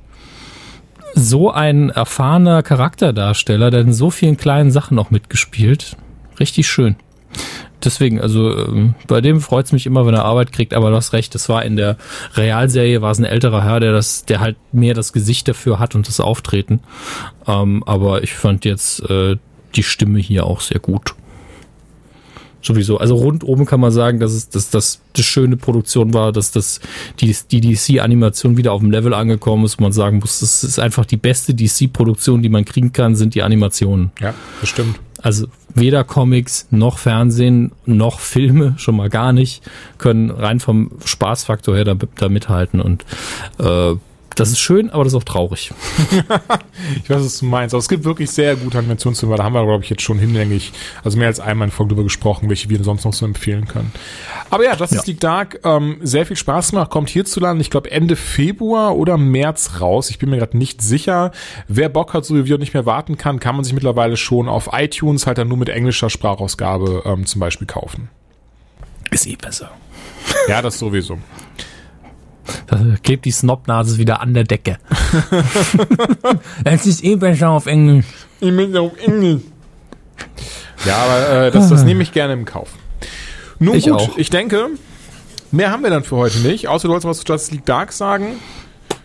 [1.13, 5.97] so ein erfahrener Charakterdarsteller, der in so vielen kleinen Sachen noch mitgespielt.
[6.39, 6.95] Richtig schön
[7.83, 10.95] deswegen, also ähm, bei dem freut es mich immer, wenn er Arbeit kriegt, aber du
[10.95, 11.97] hast recht, das war in der
[12.35, 15.95] Realserie, war es ein älterer Herr, der das, der halt mehr das Gesicht dafür hat
[15.95, 16.81] und das Auftreten.
[17.47, 19.37] Ähm, aber ich fand jetzt äh,
[19.75, 21.15] die Stimme hier auch sehr gut.
[22.67, 22.97] Sowieso.
[22.97, 26.81] Also rundum kann man sagen, dass es dass das eine schöne Produktion war, dass das
[27.21, 30.77] die, die DC-Animation wieder auf dem Level angekommen ist, wo man sagen muss, das ist
[30.77, 34.11] einfach die beste DC-Produktion, die man kriegen kann, sind die Animationen.
[34.19, 34.99] Ja, das stimmt.
[35.21, 39.63] Also weder Comics noch Fernsehen noch Filme, schon mal gar nicht,
[39.97, 43.05] können rein vom Spaßfaktor her da, da mithalten und
[43.59, 43.95] äh,
[44.37, 45.73] das ist schön, aber das ist auch traurig.
[47.03, 47.73] ich weiß, was du meinst.
[47.73, 49.35] Aber es gibt wirklich sehr gute Animationsfilme.
[49.35, 50.73] Da haben wir, glaube ich, jetzt schon hinlänglich,
[51.03, 53.91] also mehr als einmal in Folge drüber gesprochen, welche wir sonst noch so empfehlen können.
[54.51, 55.07] Aber ja, Justice ja.
[55.07, 59.81] League Dark, ähm, sehr viel Spaß gemacht, kommt hierzulande, ich glaube, Ende Februar oder März
[59.81, 60.11] raus.
[60.11, 61.31] Ich bin mir gerade nicht sicher.
[61.67, 64.47] Wer Bock hat, so wie wir nicht mehr warten kann, kann man sich mittlerweile schon
[64.47, 68.09] auf iTunes halt dann nur mit englischer Sprachausgabe ähm, zum Beispiel kaufen.
[69.09, 69.71] Ist eh besser.
[70.47, 71.17] Ja, das sowieso.
[72.67, 74.77] Da klebt die Snobnase wieder an der Decke.
[76.63, 78.05] Es ist eh besser auf Englisch.
[78.39, 79.41] Ich bin auf Englisch.
[80.85, 82.69] Ja, aber äh, das, das nehme ich gerne im Kauf.
[83.59, 84.17] Nun ich gut, auch.
[84.17, 84.67] ich denke,
[85.51, 87.91] mehr haben wir dann für heute nicht, außer du wolltest was zu Justice League Dark
[87.91, 88.35] sagen.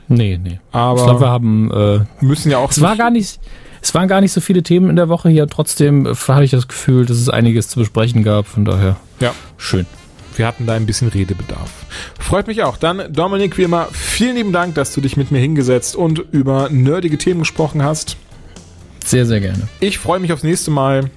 [0.09, 0.61] Nee, nee.
[0.73, 2.71] Aber ich glaube, wir haben äh, müssen ja auch.
[2.71, 3.41] Es war gar nicht.
[3.81, 5.49] Es waren gar nicht so viele Themen in der Woche hier.
[5.49, 8.47] Trotzdem hatte ich das Gefühl, dass es einiges zu besprechen gab.
[8.47, 8.97] Von daher.
[9.19, 9.35] Ja.
[9.57, 9.87] Schön
[10.39, 11.71] wir hatten da ein bisschen Redebedarf.
[12.33, 12.79] Freut mich auch.
[12.79, 16.71] Dann, Dominik, wie immer, vielen lieben Dank, dass du dich mit mir hingesetzt und über
[16.71, 18.17] nerdige Themen gesprochen hast.
[19.05, 19.69] Sehr, sehr gerne.
[19.81, 21.11] Ich freue mich aufs nächste Mal.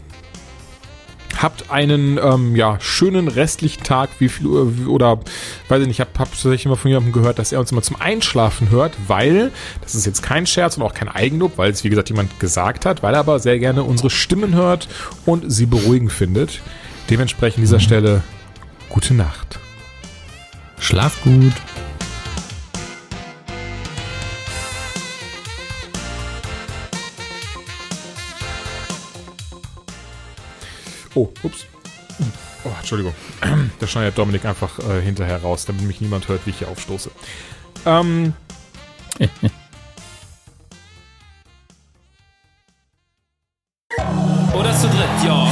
[1.41, 5.21] Habt einen ähm, ja, schönen restlichen Tag, wie viel Uhr, oder
[5.69, 7.81] weiß ich nicht, ich habe hab tatsächlich immer von jemandem gehört, dass er uns immer
[7.81, 9.53] zum Einschlafen hört, weil,
[9.83, 12.85] das ist jetzt kein Scherz und auch kein Eigenlob, weil es wie gesagt jemand gesagt
[12.85, 14.89] hat, weil er aber sehr gerne unsere Stimmen hört
[15.25, 16.59] und sie beruhigend findet.
[17.09, 17.83] Dementsprechend an dieser mhm.
[17.83, 18.23] Stelle
[18.89, 19.59] Gute Nacht.
[20.79, 21.53] Schlaf gut.
[31.15, 31.65] Oh, ups.
[32.65, 33.13] Oh, Entschuldigung.
[33.79, 37.09] Da schneidet Dominik einfach äh, hinterher raus, damit mich niemand hört, wie ich hier aufstoße.
[37.85, 38.33] Ähm.
[44.53, 45.51] Oder zu dritt, ja.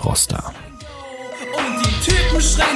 [0.01, 0.51] Froster.
[1.55, 2.70] Und die Typen schreien